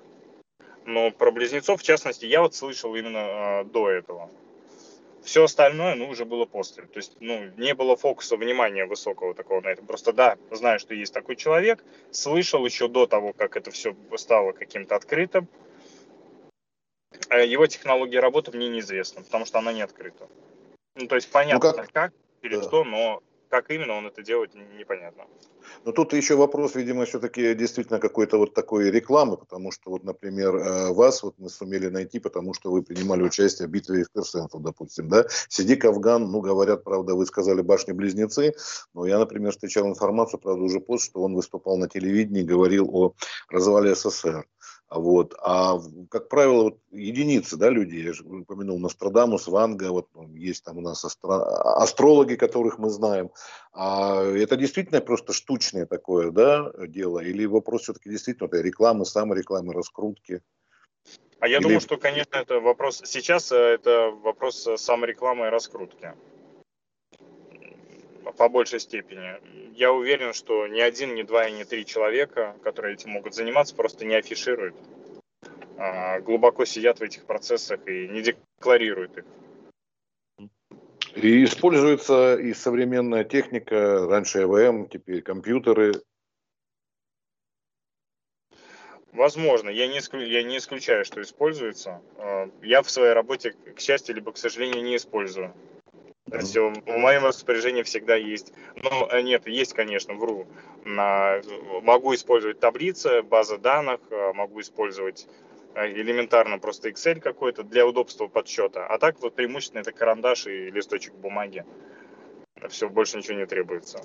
но 0.87 1.11
про 1.11 1.31
близнецов, 1.31 1.81
в 1.81 1.85
частности, 1.85 2.27
я 2.27 2.41
вот 2.41 2.55
слышал 2.55 2.95
именно 2.95 3.63
э, 3.63 3.65
до 3.65 3.91
этого. 3.91 4.31
Все 5.23 5.45
остальное, 5.45 5.95
ну, 5.95 6.09
уже 6.09 6.27
было 6.27 6.45
после. 6.45 6.85
То 6.85 6.99
есть, 6.99 7.17
ну, 7.21 7.51
не 7.57 7.75
было 7.75 7.97
фокуса 7.97 8.37
внимания 8.37 8.85
высокого 8.85 9.35
такого 9.35 9.63
на 9.63 9.69
этом. 9.69 9.87
Просто, 9.87 10.13
да, 10.13 10.37
знаю, 10.51 10.79
что 10.79 10.95
есть 10.95 11.15
такой 11.15 11.37
человек, 11.37 11.83
слышал 12.11 12.65
еще 12.65 12.89
до 12.89 13.07
того, 13.07 13.33
как 13.33 13.57
это 13.57 13.71
все 13.71 13.97
стало 14.17 14.53
каким-то 14.53 14.97
открытым. 14.97 15.49
А 17.31 17.39
его 17.39 17.67
технология 17.67 18.21
работы 18.21 18.53
мне 18.53 18.69
неизвестна, 18.69 19.23
потому 19.23 19.47
что 19.47 19.59
она 19.59 19.73
не 19.73 19.81
открыта. 19.81 20.29
Ну, 20.95 21.07
то 21.07 21.15
есть, 21.15 21.31
понятно, 21.31 21.71
ну, 21.71 21.77
как? 21.77 21.93
как, 21.93 22.13
через 22.43 22.61
да. 22.61 22.65
что, 22.65 22.85
но 22.85 23.23
как 23.55 23.71
именно 23.71 23.95
он 23.95 24.07
это 24.07 24.21
делает, 24.23 24.53
непонятно. 24.55 25.25
Но 25.85 25.93
тут 25.93 26.13
еще 26.13 26.35
вопрос, 26.35 26.75
видимо, 26.75 27.05
все-таки 27.05 27.55
действительно 27.55 28.01
какой-то 28.01 28.37
вот 28.39 28.53
такой 28.53 28.91
рекламы, 28.91 29.37
потому 29.37 29.71
что 29.71 29.91
вот, 29.91 30.03
например, 30.03 30.57
э, 30.57 30.93
вас 30.93 31.23
вот 31.23 31.35
мы 31.39 31.49
сумели 31.49 31.87
найти, 31.87 32.19
потому 32.19 32.53
что 32.53 32.73
вы 32.73 32.83
принимали 32.83 33.23
участие 33.23 33.69
в 33.69 33.71
битве 33.71 34.03
экстрасенсов, 34.03 34.61
допустим, 34.61 35.09
да? 35.09 35.27
Сидик 35.49 35.85
Афган, 35.85 36.33
ну, 36.33 36.41
говорят, 36.41 36.83
правда, 36.83 37.15
вы 37.15 37.27
сказали 37.27 37.63
башни-близнецы, 37.63 38.55
но 38.93 39.07
я, 39.07 39.19
например, 39.21 39.53
встречал 39.53 39.87
информацию, 39.87 40.41
правда, 40.41 40.65
уже 40.65 40.81
пост, 40.81 41.05
что 41.05 41.23
он 41.23 41.35
выступал 41.37 41.79
на 41.79 41.89
телевидении, 41.89 42.43
говорил 42.43 42.91
о 42.93 43.15
развале 43.51 43.95
СССР. 43.95 44.45
Вот. 44.95 45.35
А, 45.43 45.81
как 46.09 46.29
правило, 46.29 46.63
вот 46.63 46.79
единицы 46.93 47.57
да, 47.57 47.69
людей, 47.69 48.05
я 48.05 48.13
же 48.13 48.23
упомянул 48.23 48.79
Нострадамус, 48.79 49.49
Ванга, 49.49 49.91
вот 49.91 50.09
ну, 50.15 50.33
есть 50.37 50.65
там 50.65 50.79
у 50.79 50.81
нас 50.81 51.05
астро... 51.05 51.43
астрологи, 51.83 52.37
которых 52.37 52.79
мы 52.79 52.91
знаем. 52.91 53.31
А 53.73 54.23
это 54.23 54.57
действительно 54.57 55.01
просто 55.01 55.33
штучное 55.33 55.87
такое 55.87 56.31
да, 56.31 56.71
дело? 56.87 57.19
Или 57.19 57.45
вопрос 57.45 57.83
все-таки 57.83 58.09
действительно 58.09 58.47
это 58.47 58.61
рекламы, 58.61 59.05
саморекламы, 59.05 59.73
раскрутки? 59.73 60.43
А 61.41 61.49
я 61.49 61.57
Или... 61.57 61.65
думаю, 61.65 61.81
что, 61.81 61.97
конечно, 61.97 62.37
это 62.37 62.61
вопрос... 62.61 63.03
Сейчас 63.05 63.51
э, 63.51 63.57
это 63.57 64.11
вопрос 64.23 64.69
саморекламы 64.77 65.47
и 65.47 65.51
раскрутки 65.51 66.15
по 68.37 68.49
большей 68.49 68.81
степени. 68.81 69.41
Я 69.75 69.93
уверен, 69.93 70.33
что 70.33 70.67
ни 70.67 70.81
один, 70.81 71.15
ни 71.15 71.23
два 71.23 71.49
и 71.49 71.53
ни 71.53 71.65
три 71.65 71.85
человека, 71.85 72.57
которые 72.63 72.95
этим 72.95 73.11
могут 73.11 73.35
заниматься, 73.35 73.75
просто 73.75 74.05
не 74.05 74.15
афишируют. 74.15 74.75
А 75.77 76.21
глубоко 76.21 76.65
сидят 76.65 77.01
в 77.01 77.03
этих 77.03 77.25
процессах 77.25 77.81
и 77.87 78.09
не 78.09 78.23
декларируют 78.23 79.19
их. 79.19 79.25
И 81.15 81.45
используется 81.45 82.37
и 82.37 82.53
современная 82.55 83.25
техника, 83.25 84.07
раньше 84.07 84.43
ЭВМ, 84.43 84.89
теперь 84.89 85.23
компьютеры. 85.23 85.93
Возможно, 89.13 89.71
я 89.71 89.87
не, 89.87 89.99
исклю, 89.99 90.27
я 90.27 90.43
не 90.43 90.59
исключаю, 90.59 91.05
что 91.05 91.23
используется. 91.23 92.03
А, 92.19 92.51
я 92.63 92.83
в 92.83 92.91
своей 92.91 93.13
работе, 93.13 93.53
к 93.53 93.79
счастью, 93.79 94.17
либо 94.17 94.33
к 94.33 94.37
сожалению, 94.37 94.83
не 94.83 94.97
использую. 94.97 95.55
Все, 96.41 96.71
в 96.71 96.97
моем 96.99 97.27
распоряжении 97.27 97.83
всегда 97.83 98.17
есть. 98.17 98.53
Ну, 98.77 99.07
э, 99.11 99.21
нет, 99.21 99.47
есть, 99.47 99.75
конечно, 99.75 100.15
вру. 100.15 100.47
Могу 100.85 102.15
использовать 102.15 102.61
таблицы, 102.61 103.23
базы 103.23 103.59
данных, 103.59 104.01
э, 104.11 104.33
могу 104.33 104.61
использовать 104.63 105.29
э, 105.75 105.87
элементарно 105.93 106.59
просто 106.59 106.89
Excel 106.89 107.21
какой-то 107.21 107.63
для 107.63 107.87
удобства 107.87 108.27
подсчета. 108.27 108.87
А 108.87 108.99
так 108.99 109.21
вот 109.21 109.35
преимущественно 109.35 109.81
это 109.81 109.93
карандаш 109.93 110.47
и 110.47 110.71
листочек 110.71 111.15
бумаги. 111.15 111.65
Все, 112.69 112.89
больше 112.89 113.19
ничего 113.19 113.37
не 113.37 113.47
требуется. 113.47 114.01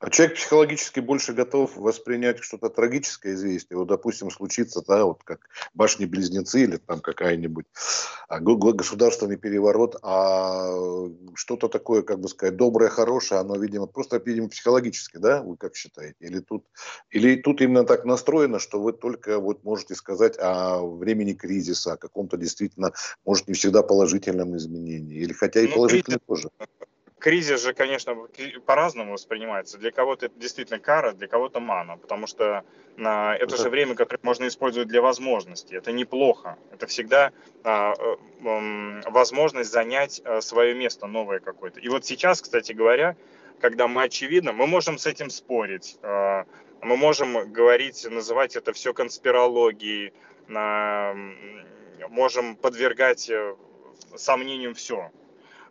А 0.00 0.10
человек 0.10 0.36
психологически 0.36 1.00
больше 1.00 1.32
готов 1.32 1.76
воспринять 1.76 2.42
что-то 2.42 2.68
трагическое 2.68 3.34
известие. 3.34 3.78
Вот, 3.78 3.88
допустим, 3.88 4.30
случится, 4.30 4.82
да, 4.86 5.04
вот 5.04 5.22
как 5.22 5.48
башни-близнецы 5.74 6.64
или 6.64 6.76
там 6.76 7.00
какая-нибудь 7.00 7.66
а, 8.28 8.40
государственный 8.40 9.36
переворот, 9.36 9.96
а 10.02 10.72
что-то 11.34 11.68
такое, 11.68 12.02
как 12.02 12.20
бы 12.20 12.28
сказать, 12.28 12.56
доброе, 12.56 12.88
хорошее, 12.88 13.40
оно, 13.40 13.56
видимо, 13.56 13.86
просто, 13.86 14.20
видимо, 14.24 14.48
психологически, 14.48 15.18
да, 15.18 15.42
вы 15.42 15.56
как 15.56 15.76
считаете? 15.76 16.16
Или 16.20 16.40
тут, 16.40 16.64
или 17.10 17.36
тут 17.36 17.60
именно 17.60 17.84
так 17.84 18.04
настроено, 18.04 18.58
что 18.58 18.80
вы 18.80 18.92
только 18.92 19.38
вот 19.38 19.64
можете 19.64 19.94
сказать 19.94 20.36
о 20.38 20.84
времени 20.84 21.32
кризиса, 21.32 21.92
о 21.92 21.96
каком-то 21.96 22.36
действительно, 22.36 22.92
может, 23.24 23.48
не 23.48 23.54
всегда 23.54 23.82
положительном 23.82 24.56
изменении, 24.56 25.18
или 25.18 25.32
хотя 25.32 25.60
и 25.60 25.68
ну, 25.68 25.74
положительном 25.74 26.20
тоже 26.26 26.50
кризис 27.22 27.62
же, 27.62 27.72
конечно, 27.72 28.16
по-разному 28.66 29.12
воспринимается. 29.12 29.78
Для 29.78 29.92
кого-то 29.92 30.26
это 30.26 30.38
действительно 30.40 30.80
кара, 30.80 31.12
для 31.12 31.28
кого-то 31.28 31.60
мана, 31.60 31.96
потому 31.96 32.26
что 32.26 32.64
на 32.96 33.36
это 33.36 33.56
же 33.56 33.70
время, 33.70 33.94
которое 33.94 34.18
можно 34.24 34.48
использовать 34.48 34.88
для 34.88 35.00
возможностей. 35.00 35.76
Это 35.76 35.92
неплохо. 35.92 36.58
Это 36.72 36.88
всегда 36.88 37.30
а, 37.62 37.94
а, 37.94 39.10
возможность 39.10 39.70
занять 39.70 40.20
а, 40.24 40.40
свое 40.40 40.74
место 40.74 41.06
новое 41.06 41.38
какое-то. 41.38 41.78
И 41.78 41.88
вот 41.88 42.04
сейчас, 42.04 42.42
кстати 42.42 42.72
говоря, 42.72 43.16
когда 43.60 43.86
мы 43.86 44.02
очевидно, 44.02 44.52
мы 44.52 44.66
можем 44.66 44.98
с 44.98 45.06
этим 45.06 45.30
спорить, 45.30 45.98
а, 46.02 46.44
мы 46.80 46.96
можем 46.96 47.52
говорить, 47.52 48.04
называть 48.10 48.56
это 48.56 48.72
все 48.72 48.92
конспирологией, 48.92 50.12
а, 50.52 51.14
можем 52.08 52.56
подвергать 52.56 53.30
э, 53.30 53.54
сомнениям 54.16 54.74
все. 54.74 55.12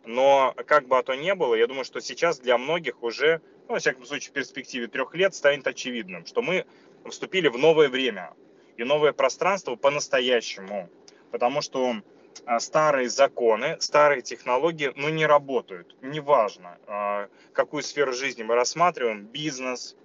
Но 0.04 0.54
как 0.66 0.88
бы 0.88 1.00
то 1.02 1.14
ни 1.14 1.32
было, 1.32 1.54
я 1.54 1.66
думаю, 1.66 1.84
что 1.84 2.00
сейчас 2.00 2.38
для 2.38 2.58
многих 2.58 3.02
уже, 3.02 3.40
ну, 3.68 3.74
во 3.74 3.78
всяком 3.78 4.04
случае, 4.04 4.30
в 4.30 4.34
перспективе 4.34 4.88
трех 4.88 5.14
лет 5.14 5.34
станет 5.34 5.66
очевидным, 5.66 6.26
что 6.26 6.42
мы 6.42 6.66
вступили 7.08 7.48
в 7.48 7.58
новое 7.58 7.88
время 7.88 8.32
и 8.76 8.84
новое 8.84 9.12
пространство 9.12 9.76
по-настоящему. 9.76 10.88
Потому 11.30 11.60
что 11.60 11.96
а, 12.44 12.58
старые 12.60 13.08
законы, 13.08 13.76
старые 13.80 14.22
технологии, 14.22 14.92
ну, 14.96 15.08
не 15.08 15.26
работают. 15.26 15.96
Неважно, 16.02 16.78
а, 16.86 17.28
какую 17.52 17.82
сферу 17.82 18.12
жизни 18.12 18.42
мы 18.42 18.54
рассматриваем, 18.54 19.24
бизнес, 19.26 19.96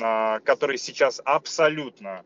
а, 0.00 0.40
который 0.40 0.78
сейчас 0.78 1.20
абсолютно 1.24 2.24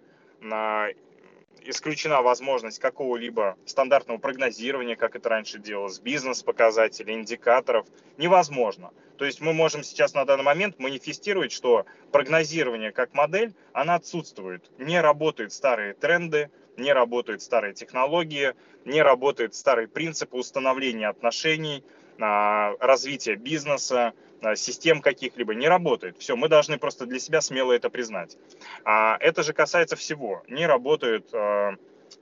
исключена 1.68 2.22
возможность 2.22 2.79
какого-либо 2.79 3.57
стандартного 3.64 4.18
прогнозирования, 4.18 4.96
как 4.96 5.16
это 5.16 5.29
раньше 5.29 5.59
делалось, 5.59 5.98
бизнес-показателей, 5.98 7.14
индикаторов, 7.14 7.87
невозможно. 8.16 8.92
То 9.16 9.24
есть 9.24 9.40
мы 9.40 9.52
можем 9.52 9.83
сейчас 9.83 10.14
на 10.14 10.24
данный 10.24 10.44
момент 10.44 10.79
манифестировать, 10.79 11.52
что 11.52 11.87
прогнозирование 12.12 12.92
как 12.92 13.14
модель, 13.14 13.55
она 13.72 13.94
отсутствует. 13.94 14.70
Не 14.79 15.00
работают 15.00 15.52
старые 15.52 15.94
тренды, 15.94 16.50
не 16.76 16.92
работают 16.92 17.42
старые 17.42 17.74
технологии, 17.74 18.55
не 18.85 19.02
работают 19.02 19.55
старые 19.55 19.88
принципы 19.88 20.37
установления 20.37 21.09
отношений, 21.09 21.83
а, 22.20 22.74
развития 22.81 23.37
бизнеса, 23.37 24.12
систем 24.55 25.01
каких-либо 25.01 25.55
не 25.55 25.68
работает. 25.68 26.18
Все, 26.18 26.37
мы 26.37 26.49
должны 26.49 26.79
просто 26.79 27.07
для 27.07 27.18
себя 27.18 27.40
смело 27.40 27.72
это 27.72 27.90
признать. 27.90 28.37
А 28.85 29.16
это 29.20 29.42
же 29.42 29.53
касается 29.53 29.96
всего. 29.96 30.42
Не 30.49 30.66
работают 30.66 31.29
а, 31.33 31.75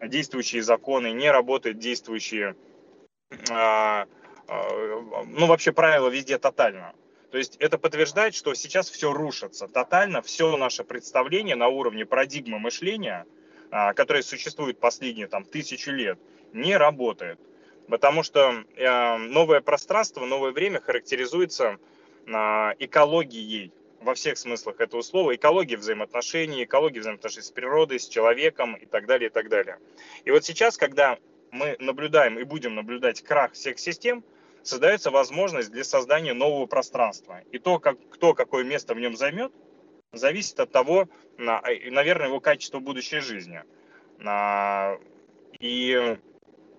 действующие 0.02 0.62
законы, 0.62 1.12
не 1.12 1.30
работают 1.30 1.78
действующие, 1.78 2.56
ну 3.48 4.06
вообще 5.46 5.72
правила 5.72 6.08
везде 6.08 6.38
тотально. 6.38 6.94
То 7.30 7.38
есть 7.38 7.56
это 7.56 7.78
подтверждает, 7.78 8.34
что 8.34 8.54
сейчас 8.54 8.88
все 8.88 9.12
рушится 9.12 9.66
тотально, 9.66 10.22
все 10.22 10.56
наше 10.56 10.84
представление 10.84 11.56
на 11.56 11.66
уровне 11.66 12.06
парадигмы 12.06 12.60
мышления, 12.60 13.26
которое 13.70 14.22
существует 14.22 14.78
последние 14.78 15.26
там, 15.26 15.44
тысячи 15.44 15.88
лет, 15.88 16.18
не 16.52 16.76
работает. 16.76 17.40
Потому 17.88 18.22
что 18.22 18.64
э, 18.76 19.16
новое 19.16 19.60
пространство, 19.60 20.24
новое 20.24 20.52
время 20.52 20.80
характеризуется 20.80 21.64
э, 21.64 21.78
экологией 22.26 23.72
во 24.00 24.14
всех 24.14 24.36
смыслах 24.36 24.80
этого 24.80 25.02
слова, 25.02 25.34
экология 25.34 25.76
взаимоотношений, 25.76 26.64
экология 26.64 27.00
взаимоотношений 27.00 27.42
с 27.44 27.50
природой, 27.50 27.98
с 27.98 28.08
человеком 28.08 28.74
и 28.74 28.86
так 28.86 29.06
далее, 29.06 29.30
и 29.30 29.32
так 29.32 29.48
далее. 29.48 29.78
И 30.24 30.30
вот 30.30 30.44
сейчас, 30.44 30.76
когда 30.76 31.18
мы 31.50 31.76
наблюдаем 31.78 32.38
и 32.38 32.44
будем 32.44 32.74
наблюдать 32.74 33.22
крах 33.22 33.52
всех 33.52 33.78
систем, 33.78 34.24
создается 34.62 35.10
возможность 35.10 35.70
для 35.70 35.84
создания 35.84 36.34
нового 36.34 36.66
пространства. 36.66 37.40
И 37.52 37.58
то, 37.58 37.78
как, 37.78 37.96
кто 38.10 38.34
какое 38.34 38.64
место 38.64 38.94
в 38.94 39.00
нем 39.00 39.16
займет, 39.16 39.52
зависит 40.12 40.60
от 40.60 40.70
того, 40.70 41.08
наверное, 41.38 42.28
его 42.28 42.40
качества 42.40 42.78
будущей 42.78 43.20
жизни. 43.20 43.62
А, 44.24 44.98
и 45.60 46.16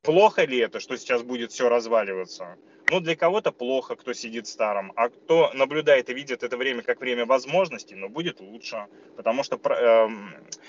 Плохо 0.05 0.43
ли 0.45 0.59
это, 0.59 0.79
что 0.79 0.97
сейчас 0.97 1.23
будет 1.23 1.51
все 1.51 1.67
разваливаться? 1.67 2.57
Ну, 2.91 2.99
для 2.99 3.15
кого-то 3.15 3.51
плохо, 3.51 3.95
кто 3.95 4.13
сидит 4.13 4.45
старым, 4.47 4.93
а 4.95 5.09
кто 5.09 5.51
наблюдает 5.53 6.09
и 6.09 6.13
видит 6.13 6.43
это 6.43 6.55
время 6.55 6.83
как 6.83 6.99
время 6.99 7.25
возможностей, 7.25 7.95
ну, 7.95 8.09
будет 8.09 8.39
лучше. 8.39 8.85
Потому 9.15 9.43
что 9.43 9.55
э, 9.57 10.09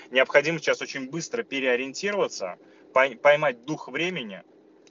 необходимо 0.09 0.57
сейчас 0.57 0.81
очень 0.81 1.09
быстро 1.09 1.43
переориентироваться, 1.43 2.57
поймать 2.93 3.65
дух 3.65 3.87
времени 3.87 4.41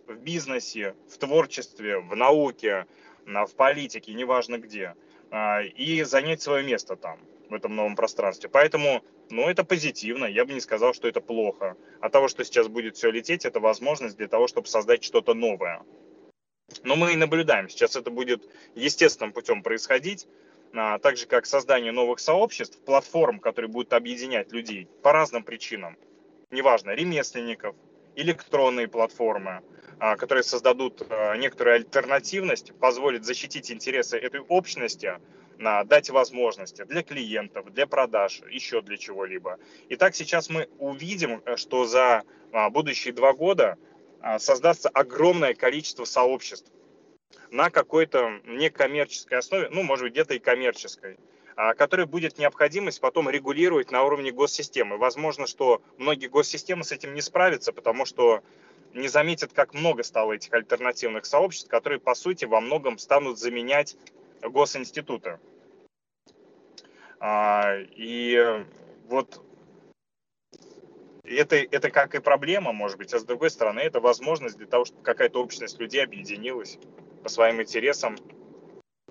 в 0.06 0.16
бизнесе, 0.16 0.94
в 1.08 1.18
творчестве, 1.18 1.98
в 1.98 2.14
науке, 2.14 2.86
в 3.24 3.54
политике, 3.56 4.14
неважно 4.14 4.58
где, 4.58 4.94
э, 5.32 5.66
и 5.66 6.04
занять 6.04 6.42
свое 6.42 6.62
место 6.62 6.94
там 6.94 7.18
в 7.48 7.54
этом 7.54 7.74
новом 7.74 7.96
пространстве. 7.96 8.48
Поэтому, 8.48 9.02
ну, 9.30 9.48
это 9.48 9.64
позитивно, 9.64 10.26
я 10.26 10.44
бы 10.44 10.52
не 10.52 10.60
сказал, 10.60 10.94
что 10.94 11.08
это 11.08 11.20
плохо. 11.20 11.76
А 12.00 12.08
того, 12.08 12.28
что 12.28 12.44
сейчас 12.44 12.68
будет 12.68 12.96
все 12.96 13.10
лететь, 13.10 13.44
это 13.44 13.58
возможность 13.58 14.16
для 14.16 14.28
того, 14.28 14.46
чтобы 14.46 14.68
создать 14.68 15.02
что-то 15.02 15.34
новое. 15.34 15.82
Но 16.82 16.96
мы 16.96 17.12
и 17.12 17.16
наблюдаем, 17.16 17.68
сейчас 17.68 17.96
это 17.96 18.10
будет 18.10 18.48
естественным 18.74 19.32
путем 19.32 19.62
происходить, 19.62 20.26
а, 20.72 20.98
так 20.98 21.16
же 21.16 21.26
как 21.26 21.46
создание 21.46 21.92
новых 21.92 22.20
сообществ, 22.20 22.78
платформ, 22.84 23.38
которые 23.38 23.70
будут 23.70 23.92
объединять 23.92 24.52
людей 24.52 24.88
по 25.02 25.12
разным 25.12 25.42
причинам. 25.42 25.96
Неважно, 26.50 26.90
ремесленников, 26.90 27.74
электронные 28.14 28.88
платформы, 28.88 29.62
а, 29.98 30.16
которые 30.16 30.44
создадут 30.44 31.02
а, 31.08 31.36
некоторую 31.36 31.76
альтернативность, 31.76 32.72
позволят 32.78 33.24
защитить 33.24 33.70
интересы 33.70 34.18
этой 34.18 34.40
общности 34.40 35.18
дать 35.58 36.10
возможности 36.10 36.84
для 36.84 37.02
клиентов, 37.02 37.72
для 37.72 37.86
продаж, 37.86 38.42
еще 38.50 38.82
для 38.82 38.98
чего-либо. 38.98 39.58
Итак, 39.88 40.14
сейчас 40.14 40.50
мы 40.50 40.68
увидим, 40.78 41.42
что 41.56 41.86
за 41.86 42.24
будущие 42.72 43.14
два 43.14 43.32
года 43.32 43.78
создастся 44.38 44.88
огромное 44.88 45.54
количество 45.54 46.04
сообществ 46.04 46.70
на 47.50 47.70
какой-то 47.70 48.40
некоммерческой 48.44 49.38
основе, 49.38 49.68
ну, 49.70 49.82
может 49.82 50.04
быть, 50.04 50.12
где-то 50.12 50.34
и 50.34 50.38
коммерческой, 50.38 51.18
которой 51.76 52.06
будет 52.06 52.38
необходимость 52.38 53.00
потом 53.00 53.30
регулировать 53.30 53.90
на 53.90 54.02
уровне 54.04 54.30
госсистемы. 54.30 54.98
Возможно, 54.98 55.46
что 55.46 55.80
многие 55.96 56.26
госсистемы 56.26 56.84
с 56.84 56.92
этим 56.92 57.14
не 57.14 57.22
справятся, 57.22 57.72
потому 57.72 58.04
что 58.04 58.42
не 58.92 59.08
заметят, 59.08 59.52
как 59.52 59.74
много 59.74 60.02
стало 60.02 60.32
этих 60.32 60.52
альтернативных 60.52 61.26
сообществ, 61.26 61.68
которые, 61.68 62.00
по 62.00 62.14
сути, 62.14 62.44
во 62.44 62.60
многом 62.60 62.98
станут 62.98 63.38
заменять 63.38 63.96
госинституты. 64.42 65.38
А, 67.20 67.76
и 67.78 68.64
вот 69.08 69.40
это, 71.28 71.56
это 71.56 71.90
как 71.90 72.14
и 72.14 72.20
проблема, 72.20 72.72
может 72.72 72.98
быть, 72.98 73.12
а 73.12 73.18
с 73.18 73.24
другой 73.24 73.50
стороны, 73.50 73.80
это 73.80 74.00
возможность 74.00 74.56
для 74.56 74.66
того, 74.66 74.84
чтобы 74.84 75.02
какая-то 75.02 75.42
общность 75.42 75.78
людей 75.78 76.02
объединилась 76.02 76.78
по 77.22 77.28
своим 77.28 77.60
интересам 77.60 78.16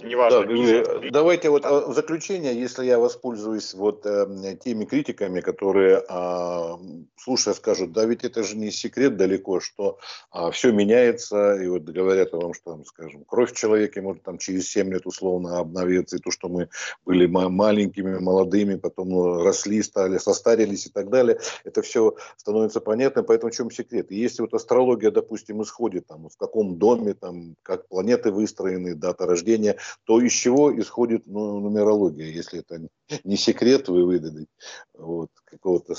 Неважно. 0.04 0.42
Да, 0.42 0.46
бизнес, 0.46 0.88
давайте 1.14 1.50
вот 1.50 1.66
а, 1.66 1.88
в 1.88 1.94
заключение, 1.94 2.54
если 2.54 2.86
я 2.86 3.00
воспользуюсь 3.00 3.74
вот 3.74 4.06
э, 4.06 4.58
теми 4.62 4.84
критиками, 4.84 5.40
которые, 5.40 6.04
э, 6.08 6.78
слушая, 7.16 7.54
скажут, 7.54 7.94
да 7.94 8.04
ведь 8.04 8.26
это 8.26 8.44
же 8.44 8.58
не 8.58 8.72
секрет 8.72 9.16
далеко, 9.16 9.62
что 9.62 9.98
э, 10.34 10.52
все 10.52 10.74
меняется, 10.74 11.56
и 11.56 11.68
вот 11.70 11.84
говорят 11.84 12.34
о 12.34 12.42
том, 12.42 12.54
что, 12.54 12.72
там, 12.72 12.84
скажем, 12.84 13.24
кровь 13.24 13.54
в 13.54 13.56
человеке 13.56 14.02
может 14.02 14.24
там 14.24 14.38
через 14.38 14.70
7 14.70 14.92
лет 14.92 15.06
условно 15.06 15.60
обновиться, 15.60 16.18
и 16.18 16.20
то, 16.20 16.30
что 16.30 16.50
мы 16.50 16.68
были 17.06 17.26
маленькими, 17.28 18.20
молодыми, 18.20 18.76
потом 18.76 19.12
ну, 19.12 19.44
росли, 19.44 19.82
стали, 19.82 20.18
состарились 20.18 20.88
и 20.88 20.90
так 20.90 21.10
далее, 21.10 21.40
это 21.64 21.82
все 21.82 22.16
становится 22.36 22.82
понятно, 22.82 23.24
поэтому 23.24 23.50
в 23.50 23.56
чем 23.56 23.72
секрет? 23.72 24.12
И 24.12 24.18
если 24.18 24.42
вот 24.42 24.54
астрология, 24.54 25.10
допустим, 25.10 25.64
исходит 25.64 26.08
там, 26.08 26.28
в 26.28 26.36
каком 26.36 26.76
доме, 26.76 27.14
там, 27.14 27.56
как 27.64 27.88
планеты 27.88 28.30
выстроены, 28.34 28.94
дата 28.94 29.26
рождения, 29.26 29.78
то 30.06 30.22
из 30.22 30.32
чего 30.32 30.78
исходит 30.78 31.28
ну, 31.28 31.60
нумерология, 31.60 32.28
если 32.28 32.60
это 32.60 32.88
не 33.24 33.38
секрет 33.38 33.88
вы 33.88 34.06
выдадите 34.06 34.50
вот, 34.94 35.30
какого-то 35.46 35.96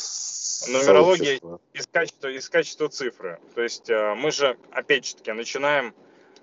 Нумерология 0.68 1.40
из 1.72 1.86
качества, 1.86 2.28
из 2.28 2.48
качества 2.48 2.88
цифры. 2.88 3.38
То 3.54 3.62
есть 3.62 3.90
э, 3.90 4.14
мы 4.14 4.30
же, 4.30 4.56
опять 4.70 5.06
же 5.06 5.16
таки, 5.16 5.32
начинаем 5.32 5.94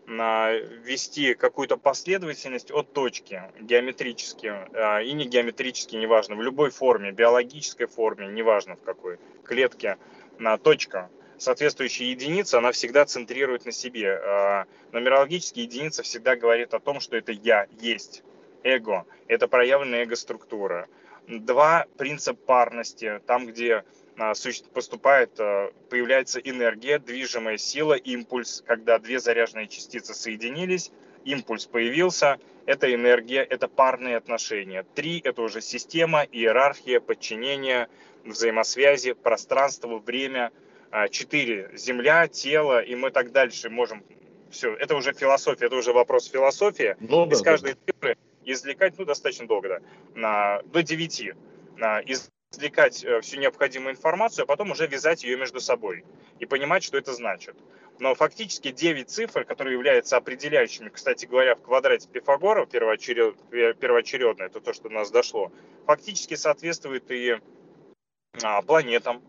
ввести 0.05 1.33
какую-то 1.33 1.77
последовательность 1.77 2.71
от 2.71 2.91
точки 2.93 3.41
геометрически 3.61 4.47
э, 4.47 5.05
и 5.05 5.13
не 5.13 5.25
геометрически, 5.25 5.95
неважно, 5.95 6.35
в 6.35 6.41
любой 6.41 6.71
форме, 6.71 7.11
биологической 7.11 7.87
форме, 7.87 8.27
неважно 8.27 8.75
в 8.75 8.81
какой 8.81 9.17
клетке, 9.45 9.97
на 10.39 10.57
точка 10.57 11.09
соответствующая 11.43 12.09
единица, 12.09 12.57
она 12.57 12.71
всегда 12.71 13.05
центрирует 13.05 13.65
на 13.65 13.71
себе. 13.71 14.19
А, 14.23 14.65
нумерологическая 14.91 15.65
единица 15.65 16.01
всегда 16.01 16.35
говорит 16.35 16.73
о 16.73 16.79
том, 16.79 16.99
что 16.99 17.17
это 17.17 17.31
я 17.31 17.67
есть. 17.79 18.23
Эго– 18.63 19.05
это 19.27 19.47
проявленная 19.47 20.03
эго-структура. 20.03 20.87
Два– 21.27 21.85
принцип 21.97 22.39
парности, 22.45 23.21
там, 23.27 23.45
где 23.45 23.83
а, 24.17 24.33
поступает, 24.73 25.31
а, 25.39 25.71
появляется 25.89 26.39
энергия, 26.39 26.97
движимая 26.97 27.57
сила, 27.57 27.93
импульс, 27.93 28.63
когда 28.65 28.97
две 28.97 29.19
заряженные 29.19 29.67
частицы 29.67 30.13
соединились, 30.13 30.91
импульс 31.25 31.65
появился, 31.65 32.39
это 32.65 32.93
энергия, 32.93 33.43
это 33.43 33.67
парные 33.67 34.15
отношения. 34.15 34.85
Три– 34.95 35.19
это 35.23 35.41
уже 35.41 35.59
система, 35.59 36.23
иерархия, 36.23 37.01
подчинение, 37.01 37.89
взаимосвязи, 38.23 39.11
пространство, 39.11 39.97
время– 39.97 40.51
а, 40.95 41.09
четыре 41.09 41.71
земля, 41.73 42.27
тело, 42.27 42.79
и 42.79 42.93
мы 42.93 43.09
так 43.09 43.31
дальше 43.31 43.71
можем 43.71 44.03
все. 44.51 44.75
Это 44.75 44.95
уже 44.95 45.11
философия, 45.11 45.65
это 45.65 45.75
уже 45.75 45.91
вопрос 45.91 46.29
философии. 46.29 46.95
Ну, 46.99 47.27
Из 47.31 47.41
каждой 47.41 47.73
да. 47.73 47.79
цифры 47.91 48.17
извлекать, 48.45 48.93
ну, 48.99 49.05
достаточно 49.05 49.47
долго, 49.47 49.81
да, 50.15 50.61
до 50.65 50.83
9. 50.83 51.31
На, 51.77 51.99
извлекать 52.01 53.03
э, 53.03 53.21
всю 53.21 53.39
необходимую 53.39 53.93
информацию, 53.93 54.43
а 54.43 54.45
потом 54.45 54.69
уже 54.69 54.85
вязать 54.85 55.23
ее 55.23 55.35
между 55.35 55.59
собой 55.59 56.05
и 56.37 56.45
понимать, 56.45 56.83
что 56.83 56.99
это 56.99 57.11
значит. 57.11 57.55
Но 57.97 58.13
фактически 58.13 58.69
9 58.69 59.09
цифр, 59.09 59.45
которые 59.45 59.73
являются 59.73 60.17
определяющими, 60.17 60.89
кстати 60.89 61.25
говоря, 61.25 61.55
в 61.55 61.63
квадрате 61.63 62.07
Пифагора, 62.07 62.67
первоочеред, 62.67 63.35
первоочередно, 63.79 64.43
это 64.43 64.61
то, 64.61 64.73
что 64.73 64.89
до 64.89 64.93
нас 64.93 65.09
дошло, 65.09 65.51
фактически 65.87 66.35
соответствует 66.35 67.09
и 67.09 67.39
а, 68.43 68.61
планетам, 68.61 69.23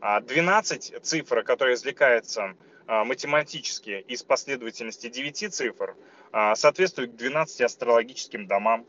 12 0.00 0.92
а 0.92 1.00
цифр, 1.00 1.42
которые 1.42 1.74
извлекаются 1.74 2.56
а, 2.86 3.04
математически 3.04 4.04
из 4.08 4.22
последовательности 4.22 5.08
9 5.08 5.52
цифр, 5.52 5.94
а, 6.32 6.54
соответствуют 6.56 7.16
12 7.16 7.60
астрологическим 7.62 8.46
домам. 8.46 8.86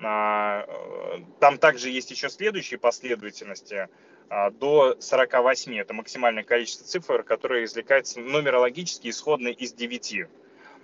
Там 0.00 1.56
также 1.58 1.88
есть 1.88 2.10
еще 2.10 2.28
следующие 2.28 2.78
последовательности 2.78 3.88
до 4.28 5.00
48. 5.00 5.78
Это 5.78 5.94
максимальное 5.94 6.42
количество 6.42 6.84
цифр, 6.84 7.22
которые 7.22 7.64
извлекаются 7.64 8.20
нумерологически 8.20 9.08
исходно 9.08 9.48
из 9.48 9.72
9. 9.72 10.26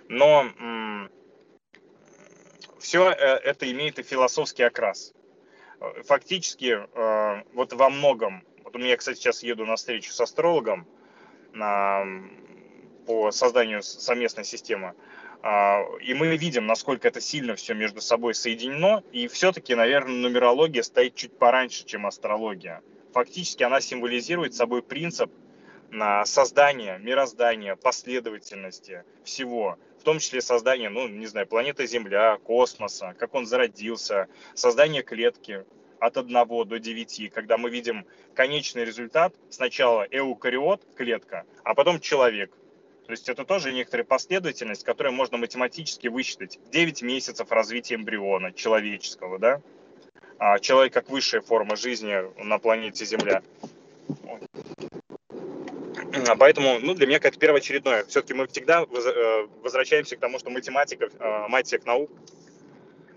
Но 0.07 0.45
все 2.79 3.11
э, 3.11 3.13
это 3.13 3.69
имеет 3.71 3.99
и 3.99 4.03
философский 4.03 4.63
окрас. 4.63 5.13
Фактически, 6.05 6.79
вот 7.53 7.73
во 7.73 7.89
многом 7.89 8.43
вот 8.71 8.79
у 8.79 8.83
меня, 8.83 8.95
кстати, 8.95 9.17
сейчас 9.17 9.43
еду 9.43 9.65
на 9.65 9.75
встречу 9.75 10.13
с 10.13 10.21
астрологом 10.21 10.87
на, 11.51 12.05
по 13.05 13.31
созданию 13.31 13.83
совместной 13.83 14.45
системы. 14.45 14.93
А, 15.43 15.83
и 16.01 16.13
мы 16.13 16.37
видим, 16.37 16.67
насколько 16.67 17.09
это 17.09 17.19
сильно 17.19 17.55
все 17.55 17.73
между 17.73 17.99
собой 17.99 18.33
соединено. 18.33 19.03
И 19.11 19.27
все-таки, 19.27 19.75
наверное, 19.75 20.15
нумерология 20.15 20.83
стоит 20.83 21.15
чуть 21.15 21.37
пораньше, 21.37 21.85
чем 21.85 22.07
астрология. 22.07 22.81
Фактически 23.13 23.63
она 23.63 23.81
символизирует 23.81 24.53
собой 24.55 24.81
принцип 24.81 25.29
на 25.89 26.25
создание 26.25 26.97
мироздания, 26.99 27.75
последовательности 27.75 29.03
всего, 29.25 29.77
в 29.99 30.03
том 30.03 30.19
числе 30.19 30.41
создание, 30.41 30.87
ну, 30.87 31.09
не 31.09 31.25
знаю, 31.25 31.45
планеты 31.45 31.85
Земля, 31.87 32.37
космоса, 32.37 33.13
как 33.19 33.35
он 33.35 33.45
зародился, 33.45 34.29
создание 34.53 35.03
клетки, 35.03 35.65
от 36.01 36.17
1 36.17 36.33
до 36.67 36.79
9, 36.79 37.31
когда 37.31 37.57
мы 37.57 37.69
видим 37.69 38.05
конечный 38.33 38.83
результат, 38.83 39.33
сначала 39.49 40.01
эукариот, 40.09 40.81
клетка, 40.95 41.45
а 41.63 41.75
потом 41.75 41.99
человек. 41.99 42.51
То 43.05 43.11
есть 43.11 43.29
это 43.29 43.45
тоже 43.45 43.71
некоторая 43.71 44.03
последовательность, 44.03 44.83
которую 44.83 45.13
можно 45.13 45.37
математически 45.37 46.07
высчитать. 46.07 46.59
9 46.71 47.03
месяцев 47.03 47.51
развития 47.51 47.95
эмбриона 47.95 48.51
человеческого, 48.51 49.37
да? 49.37 49.61
А 50.39 50.57
человек 50.57 50.91
как 50.93 51.09
высшая 51.09 51.41
форма 51.41 51.75
жизни 51.75 52.15
на 52.43 52.57
планете 52.57 53.05
Земля. 53.05 53.43
Поэтому 56.39 56.79
ну, 56.79 56.95
для 56.95 57.05
меня 57.05 57.19
как 57.19 57.37
первоочередное. 57.37 58.05
Все-таки 58.05 58.33
мы 58.33 58.47
всегда 58.47 58.81
э, 58.83 59.47
возвращаемся 59.61 60.15
к 60.15 60.19
тому, 60.19 60.39
что 60.39 60.49
математика, 60.49 61.09
э, 61.19 61.47
мать 61.47 61.67
всех 61.67 61.85
наук, 61.85 62.09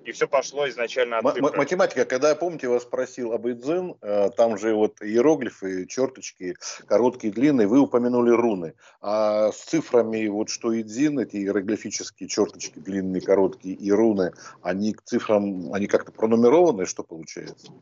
и 0.04 0.12
все 0.12 0.28
пошло 0.28 0.68
изначально 0.68 1.18
от 1.18 1.38
М- 1.38 1.56
Математика, 1.56 2.04
когда 2.04 2.28
я, 2.28 2.34
помните, 2.34 2.68
вас 2.68 2.82
спросил 2.82 3.32
об 3.32 3.48
Идзен, 3.48 3.96
э, 4.02 4.30
там 4.36 4.58
же 4.58 4.74
вот 4.74 5.00
иероглифы, 5.00 5.86
черточки, 5.86 6.56
короткие, 6.86 7.32
длинные, 7.32 7.66
вы 7.66 7.80
упомянули 7.80 8.30
руны. 8.30 8.74
А 9.00 9.50
с 9.50 9.64
цифрами, 9.64 10.26
вот 10.28 10.50
что 10.50 10.78
Идзин, 10.78 11.18
эти 11.18 11.36
иероглифические 11.36 12.28
черточки, 12.28 12.78
длинные, 12.78 13.22
короткие 13.22 13.74
и 13.74 13.90
руны, 13.90 14.32
они 14.60 14.92
к 14.92 15.02
цифрам, 15.02 15.72
они 15.72 15.86
как-то 15.86 16.12
пронумерованы, 16.12 16.86
что 16.86 17.02
получается? 17.02 17.72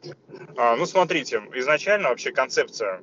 А, 0.56 0.76
ну, 0.76 0.87
смотрите, 0.87 1.42
изначально 1.54 2.11
вообще 2.11 2.30
концепция 2.30 3.02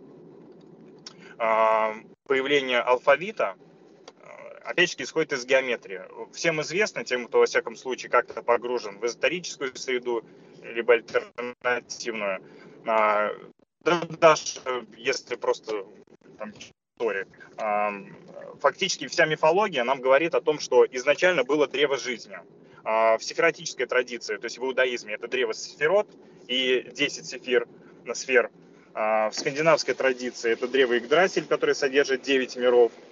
а, 1.38 1.93
появления 2.25 2.79
алфавита– 2.79 3.55
опять 4.69 4.91
же, 4.91 4.95
исходит 4.99 5.34
из 5.34 5.45
геометрии. 5.45 6.01
Всем 6.32 6.62
известно, 6.62 7.03
тем, 7.03 7.27
кто, 7.27 7.39
во 7.39 7.45
всяком 7.47 7.75
случае, 7.75 8.12
как-то 8.12 8.43
погружен 8.43 8.99
в 8.99 9.05
эзотерическую 9.05 9.75
среду, 9.75 10.23
либо 10.62 10.93
альтернативную, 10.93 12.43
а, 12.86 13.32
да, 13.82 14.01
даже 14.19 14.60
если 14.95 15.36
просто 15.36 15.86
там, 16.38 16.53
история, 16.95 17.27
а, 17.58 17.93
фактически 18.62 19.08
вся 19.08 19.25
мифология 19.25 19.84
нам 19.84 20.01
говорит 20.01 20.36
о 20.36 20.41
том, 20.41 20.60
что 20.60 20.86
изначально 20.86 21.43
было 21.43 21.67
древо 21.67 21.97
жизни. 21.97 22.38
А, 22.84 23.17
в 23.17 23.23
сефиратической 23.23 23.88
традиции, 23.88 24.38
то 24.38 24.45
есть 24.45 24.60
в 24.60 24.63
иудаизме, 24.63 25.15
это 25.15 25.27
древо 25.27 25.53
сферот 25.53 26.08
и 26.47 26.88
10 26.93 27.25
сефир, 27.25 27.67
сфер. 28.13 28.51
В 28.91 29.32
скандинавской 29.34 29.93
традиции 29.93 30.51
это 30.51 30.67
древо 30.67 30.97
Игдрасиль, 30.97 31.45
которое 31.45 31.75
содержит 31.75 32.21
9 32.23 32.55
миров– 32.58 32.91
а, 33.01 33.09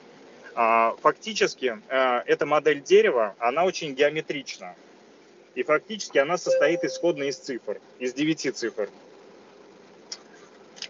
фактически 1.02 1.80
э, 1.88 2.22
эта 2.26 2.48
модель 2.48 2.82
дерева, 2.82 3.36
она 3.38 3.64
очень 3.64 3.94
геометрична. 3.94 4.76
И 5.54 5.62
фактически 5.62 6.18
она 6.18 6.38
состоит 6.38 6.84
исходно 6.84 7.24
из 7.24 7.38
цифр, 7.38 7.80
из 8.00 8.14
девяти 8.14 8.50
цифр. 8.50 8.90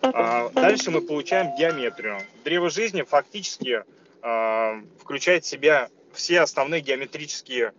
А, 0.02 0.50
дальше 0.50 0.92
мы 0.92 1.02
получаем 1.02 1.56
геометрию. 1.58 2.22
Древо 2.44 2.70
жизни 2.70 3.02
фактически 3.02 3.84
а, 4.22 4.82
включает 5.02 5.44
в 5.44 5.48
себя 5.48 5.90
все 6.14 6.42
основные 6.42 6.82
геометрические 6.82 7.74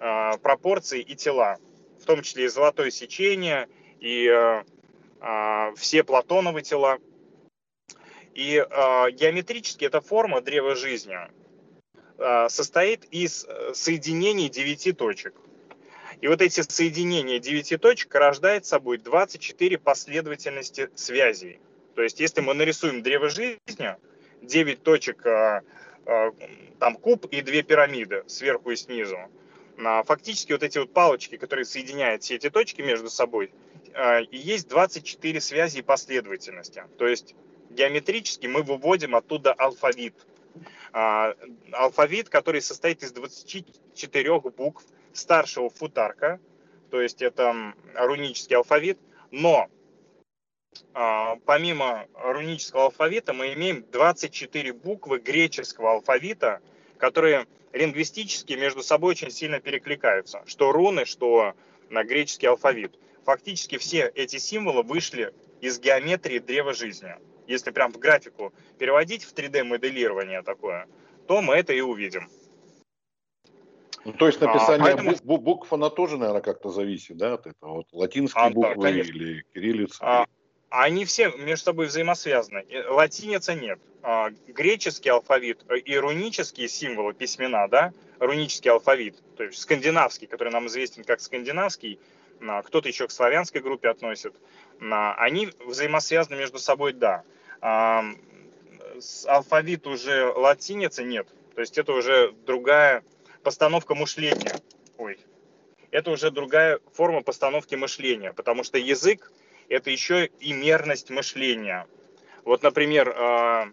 а, 0.00 0.38
пропорции 0.38 1.00
и 1.00 1.14
тела, 1.14 1.58
в 2.00 2.06
том 2.06 2.22
числе 2.22 2.46
и 2.46 2.48
золотое 2.48 2.90
сечение, 2.90 3.68
и 4.00 4.30
все 5.76 6.04
платоновые 6.04 6.62
тела. 6.62 6.98
И 8.34 8.64
геометрически 9.12 9.84
эта 9.84 10.00
форма 10.00 10.40
древа 10.40 10.74
жизни 10.74 11.16
состоит 12.48 13.04
из 13.12 13.46
соединений 13.74 14.48
девяти 14.48 14.92
точек. 14.92 15.34
И 16.20 16.26
вот 16.26 16.40
эти 16.40 16.60
соединения 16.62 17.38
девяти 17.38 17.76
точек 17.76 18.14
рождают 18.14 18.66
собой 18.66 18.98
24 18.98 19.78
последовательности 19.78 20.90
связей. 20.94 21.60
То 21.94 22.02
есть, 22.02 22.20
если 22.20 22.40
мы 22.40 22.54
нарисуем 22.54 23.02
древо 23.02 23.28
жизни, 23.28 23.96
9 24.42 24.82
точек, 24.82 25.26
а, 25.26 25.62
а, 26.06 26.30
там 26.78 26.96
куб 26.96 27.26
и 27.26 27.40
две 27.40 27.62
пирамиды 27.62 28.24
сверху 28.26 28.70
и 28.70 28.76
снизу, 28.76 29.18
фактически 30.04 30.52
вот 30.52 30.62
эти 30.62 30.78
вот 30.78 30.92
палочки, 30.92 31.36
которые 31.36 31.64
соединяют 31.64 32.22
все 32.22 32.36
эти 32.36 32.48
точки 32.48 32.80
между 32.80 33.10
собой, 33.10 33.52
и 34.30 34.36
есть 34.36 34.68
24 34.68 35.40
связи 35.40 35.78
и 35.78 35.82
последовательности. 35.82 36.84
То 36.96 37.08
есть 37.08 37.34
геометрически 37.70 38.46
мы 38.46 38.62
выводим 38.62 39.14
оттуда 39.14 39.52
алфавит. 39.52 40.14
Алфавит, 40.92 42.28
который 42.28 42.62
состоит 42.62 43.02
из 43.02 43.12
24 43.12 44.40
букв 44.40 44.84
старшего 45.12 45.68
футарка, 45.68 46.40
то 46.90 47.00
есть 47.00 47.22
это 47.22 47.74
рунический 47.94 48.56
алфавит, 48.56 48.98
но 49.32 49.68
а, 50.92 51.36
помимо 51.44 52.06
рунического 52.14 52.84
алфавита 52.84 53.32
мы 53.32 53.52
имеем 53.54 53.84
24 53.90 54.72
буквы 54.72 55.18
греческого 55.18 55.92
алфавита, 55.92 56.60
которые 56.98 57.46
лингвистически 57.72 58.54
между 58.54 58.82
собой 58.82 59.12
очень 59.12 59.30
сильно 59.30 59.60
перекликаются. 59.60 60.42
Что 60.46 60.72
руны, 60.72 61.04
что 61.04 61.54
на 61.90 62.04
греческий 62.04 62.46
алфавит. 62.46 62.98
Фактически 63.24 63.78
все 63.78 64.10
эти 64.14 64.36
символы 64.36 64.82
вышли 64.82 65.32
из 65.60 65.78
геометрии 65.80 66.38
древа 66.38 66.74
жизни. 66.74 67.14
Если 67.46 67.70
прям 67.70 67.92
в 67.92 67.98
графику 67.98 68.52
переводить 68.78 69.24
в 69.24 69.34
3D-моделирование 69.34 70.42
такое, 70.42 70.86
то 71.26 71.42
мы 71.42 71.54
это 71.54 71.72
и 71.72 71.80
увидим. 71.80 72.28
Ну, 74.04 74.12
то 74.12 74.26
есть 74.26 74.40
написание 74.40 74.92
а, 74.92 74.96
поэтому... 74.96 75.10
букв, 75.24 75.42
букв, 75.42 75.72
она 75.72 75.88
тоже, 75.88 76.18
наверное, 76.18 76.42
как-то 76.42 76.70
зависит, 76.70 77.16
да, 77.16 77.34
от 77.34 77.46
этого? 77.46 77.76
Вот 77.76 77.86
латинские 77.92 78.44
а, 78.44 78.50
буквы 78.50 78.82
да, 78.82 78.90
или 78.90 79.44
кириллица? 79.54 79.98
А, 80.02 80.26
они 80.68 81.04
все 81.04 81.30
между 81.30 81.64
собой 81.64 81.86
взаимосвязаны. 81.86 82.64
Латиница 82.88 83.54
нет. 83.54 83.78
А, 84.02 84.30
греческий 84.48 85.08
алфавит 85.08 85.64
и 85.84 85.96
рунические 85.96 86.68
символы 86.68 87.14
письмена, 87.14 87.68
да, 87.68 87.92
рунический 88.18 88.70
алфавит, 88.70 89.16
то 89.36 89.44
есть 89.44 89.58
скандинавский, 89.58 90.26
который 90.26 90.52
нам 90.52 90.66
известен 90.66 91.04
как 91.04 91.20
скандинавский, 91.20 91.98
а, 92.42 92.62
кто-то 92.62 92.88
еще 92.88 93.06
к 93.06 93.10
славянской 93.10 93.62
группе 93.62 93.88
относит, 93.88 94.34
а, 94.80 95.14
они 95.14 95.48
взаимосвязаны 95.64 96.36
между 96.36 96.58
собой, 96.58 96.92
да. 96.92 97.22
Алфавит 99.26 99.86
уже 99.86 100.26
латиницы 100.26 101.02
нет, 101.02 101.28
то 101.54 101.60
есть 101.60 101.78
это 101.78 101.92
уже 101.92 102.32
другая 102.46 103.02
постановка 103.42 103.94
мышления. 103.94 104.60
Ой, 104.98 105.18
это 105.90 106.10
уже 106.10 106.30
другая 106.30 106.80
форма 106.92 107.22
постановки 107.22 107.74
мышления, 107.74 108.32
потому 108.32 108.64
что 108.64 108.78
язык 108.78 109.32
это 109.68 109.90
еще 109.90 110.26
и 110.40 110.52
мерность 110.52 111.10
мышления. 111.10 111.86
Вот, 112.44 112.62
например, 112.62 113.14
а, 113.16 113.68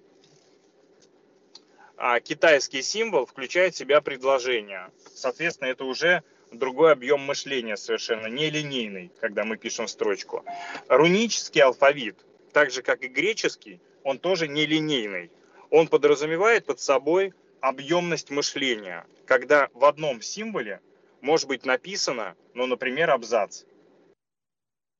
а, 1.97 2.19
китайский 2.19 2.81
символ 2.81 3.25
включает 3.25 3.73
в 3.73 3.77
себя 3.77 4.01
предложение. 4.01 4.89
Соответственно, 5.13 5.69
это 5.69 5.83
уже 5.83 6.23
другой 6.51 6.93
объем 6.93 7.21
мышления 7.21 7.77
совершенно, 7.77 8.27
нелинейный, 8.27 9.11
когда 9.19 9.43
мы 9.43 9.57
пишем 9.57 9.87
строчку. 9.87 10.45
Рунический 10.87 11.61
алфавит, 11.61 12.17
так 12.51 12.71
же 12.71 12.81
как 12.81 13.03
и 13.03 13.07
греческий, 13.07 13.81
он 14.03 14.19
тоже 14.19 14.47
нелинейный. 14.47 15.31
Он 15.69 15.87
подразумевает 15.87 16.65
под 16.65 16.79
собой 16.79 17.33
объемность 17.61 18.29
мышления, 18.29 19.05
когда 19.25 19.69
в 19.73 19.85
одном 19.85 20.21
символе 20.21 20.81
может 21.21 21.47
быть 21.47 21.65
написано, 21.65 22.35
ну, 22.53 22.65
например, 22.65 23.11
абзац 23.11 23.63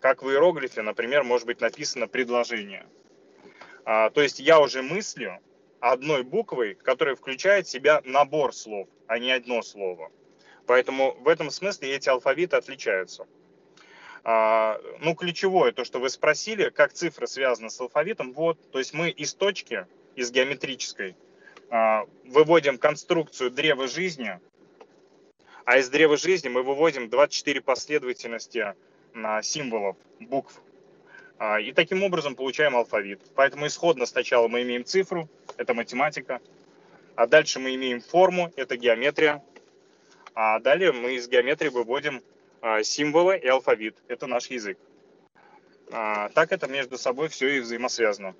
как 0.01 0.23
в 0.23 0.29
иероглифе, 0.29 0.81
например, 0.81 1.23
может 1.23 1.47
быть 1.47 1.61
написано 1.61 2.07
предложение. 2.07 2.87
А, 3.85 4.09
то 4.09 4.21
есть 4.21 4.39
я 4.39 4.59
уже 4.59 4.81
мыслю 4.81 5.39
одной 5.79 6.23
буквой, 6.23 6.75
которая 6.75 7.15
включает 7.15 7.67
в 7.67 7.69
себя 7.69 8.01
набор 8.03 8.53
слов, 8.53 8.89
а 9.07 9.19
не 9.19 9.31
одно 9.31 9.61
слово. 9.61 10.11
Поэтому 10.65 11.13
в 11.19 11.27
этом 11.27 11.49
смысле 11.49 11.95
эти 11.95 12.09
алфавиты 12.09 12.55
отличаются. 12.55 13.27
А, 14.23 14.79
ну, 14.99 15.15
ключевое, 15.15 15.71
то, 15.71 15.83
что 15.83 15.99
вы 15.99 16.09
спросили, 16.09 16.69
как 16.69 16.93
цифры 16.93 17.27
связаны 17.27 17.69
с 17.69 17.79
алфавитом, 17.79 18.33
вот, 18.33 18.59
то 18.71 18.79
есть 18.79 18.93
мы 18.93 19.09
из 19.09 19.33
точки, 19.33 19.87
из 20.15 20.31
геометрической, 20.31 21.15
а, 21.69 22.05
выводим 22.25 22.77
конструкцию 22.77 23.51
древа 23.51 23.87
жизни, 23.87 24.39
а 25.65 25.77
из 25.77 25.89
древа 25.89 26.17
жизни 26.17 26.49
мы 26.49 26.63
выводим 26.63 27.09
24 27.09 27.61
последовательности 27.61 28.75
символов, 29.41 29.97
букв. 30.19 30.61
А, 31.43 31.59
и 31.59 31.71
таким 31.71 32.03
образом 32.03 32.35
получаем 32.35 32.75
алфавит. 32.75 33.19
Поэтому 33.33 33.65
исходно 33.65 34.05
сначала 34.05 34.47
мы 34.47 34.61
имеем 34.61 34.85
цифру, 34.85 35.27
это 35.57 35.73
математика, 35.73 36.39
а 37.15 37.25
дальше 37.25 37.59
мы 37.59 37.73
имеем 37.73 37.99
форму, 37.99 38.53
это 38.55 38.77
геометрия, 38.77 39.43
а 40.35 40.59
далее 40.59 40.91
мы 40.91 41.15
из 41.15 41.27
геометрии 41.27 41.69
выводим 41.69 42.21
символы 42.83 43.37
и 43.37 43.47
алфавит, 43.47 43.97
это 44.07 44.27
наш 44.27 44.47
язык. 44.47 44.77
А, 45.91 46.29
так 46.29 46.51
это 46.51 46.67
между 46.67 46.97
собой 46.97 47.27
все 47.27 47.57
и 47.57 47.59
взаимосвязано. 47.59 48.35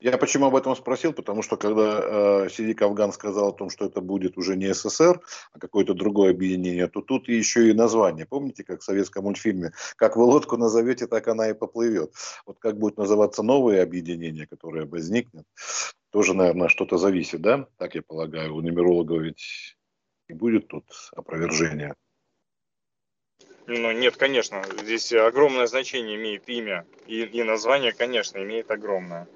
Я 0.00 0.16
почему 0.16 0.46
об 0.46 0.54
этом 0.54 0.76
спросил, 0.76 1.12
потому 1.12 1.42
что 1.42 1.56
когда 1.56 2.44
э, 2.44 2.48
Сидик 2.50 2.82
Афган 2.82 3.12
сказал 3.12 3.48
о 3.48 3.52
том, 3.52 3.68
что 3.68 3.86
это 3.86 4.00
будет 4.00 4.38
уже 4.38 4.54
не 4.54 4.72
СССР, 4.72 5.20
а 5.52 5.58
какое-то 5.58 5.92
другое 5.92 6.30
объединение, 6.30 6.86
то 6.86 7.00
тут 7.00 7.26
еще 7.28 7.68
и 7.68 7.72
название. 7.72 8.24
Помните, 8.24 8.62
как 8.62 8.80
в 8.80 8.84
советском 8.84 9.24
мультфильме, 9.24 9.72
как 9.96 10.14
вы 10.16 10.22
лодку 10.22 10.56
назовете, 10.56 11.08
так 11.08 11.26
она 11.26 11.50
и 11.50 11.52
поплывет. 11.52 12.12
Вот 12.46 12.60
как 12.60 12.78
будет 12.78 12.96
называться 12.96 13.42
новое 13.42 13.82
объединение, 13.82 14.46
которое 14.46 14.86
возникнет, 14.86 15.46
тоже, 16.10 16.32
наверное, 16.32 16.68
что-то 16.68 16.96
зависит, 16.96 17.40
да? 17.40 17.66
Так 17.76 17.96
я 17.96 18.02
полагаю, 18.02 18.54
у 18.54 18.60
нумерологов 18.60 19.22
ведь 19.22 19.76
и 20.28 20.32
будет 20.32 20.68
тут 20.68 20.84
опровержение. 21.16 21.96
Ну, 23.68 23.92
нет, 23.92 24.16
конечно, 24.16 24.62
здесь 24.82 25.12
огромное 25.12 25.66
значение 25.66 26.16
имеет 26.16 26.48
имя, 26.48 26.86
и, 27.06 27.22
и 27.22 27.42
название, 27.42 27.92
конечно, 27.92 28.38
имеет 28.38 28.70
огромное. 28.70 29.28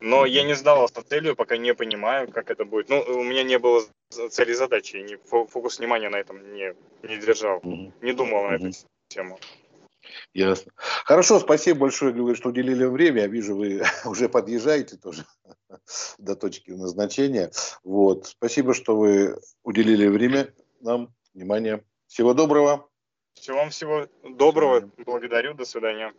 Но 0.00 0.24
я 0.24 0.42
не 0.42 0.54
сдавался 0.54 1.06
целью, 1.06 1.36
пока 1.36 1.58
не 1.58 1.74
понимаю, 1.74 2.32
как 2.32 2.50
это 2.50 2.64
будет. 2.64 2.88
Ну, 2.88 3.02
у 3.02 3.22
меня 3.22 3.42
не 3.42 3.58
было 3.58 3.84
цели 4.30 4.54
задачи, 4.54 4.96
не, 4.96 5.16
фокус 5.16 5.78
внимания 5.78 6.08
на 6.08 6.16
этом 6.16 6.54
не, 6.54 6.74
не 7.02 7.18
держал, 7.18 7.58
угу. 7.58 7.92
не 8.00 8.12
думал 8.14 8.44
на 8.44 8.56
угу. 8.56 8.68
эту 8.68 8.78
тему. 9.08 9.38
Ясно. 10.32 10.72
Хорошо, 11.04 11.38
спасибо 11.38 11.80
большое, 11.80 12.14
говорю, 12.14 12.34
что 12.34 12.48
уделили 12.48 12.86
время. 12.86 13.20
Я 13.20 13.28
вижу, 13.28 13.54
вы 13.54 13.82
уже 14.06 14.30
подъезжаете 14.30 14.96
тоже 14.96 15.26
до 16.18 16.36
точки 16.36 16.70
назначения. 16.70 17.52
Вот. 17.84 18.28
Спасибо, 18.28 18.72
что 18.72 18.96
вы 18.96 19.38
уделили 19.62 20.06
время 20.06 20.54
нам, 20.80 21.14
внимание. 21.34 21.84
Всего 22.06 22.32
доброго. 22.32 22.88
Всего 23.34 23.58
вам 23.58 23.70
всего 23.70 24.06
доброго. 24.22 24.90
Благодарю. 25.04 25.54
До 25.54 25.64
свидания. 25.64 26.12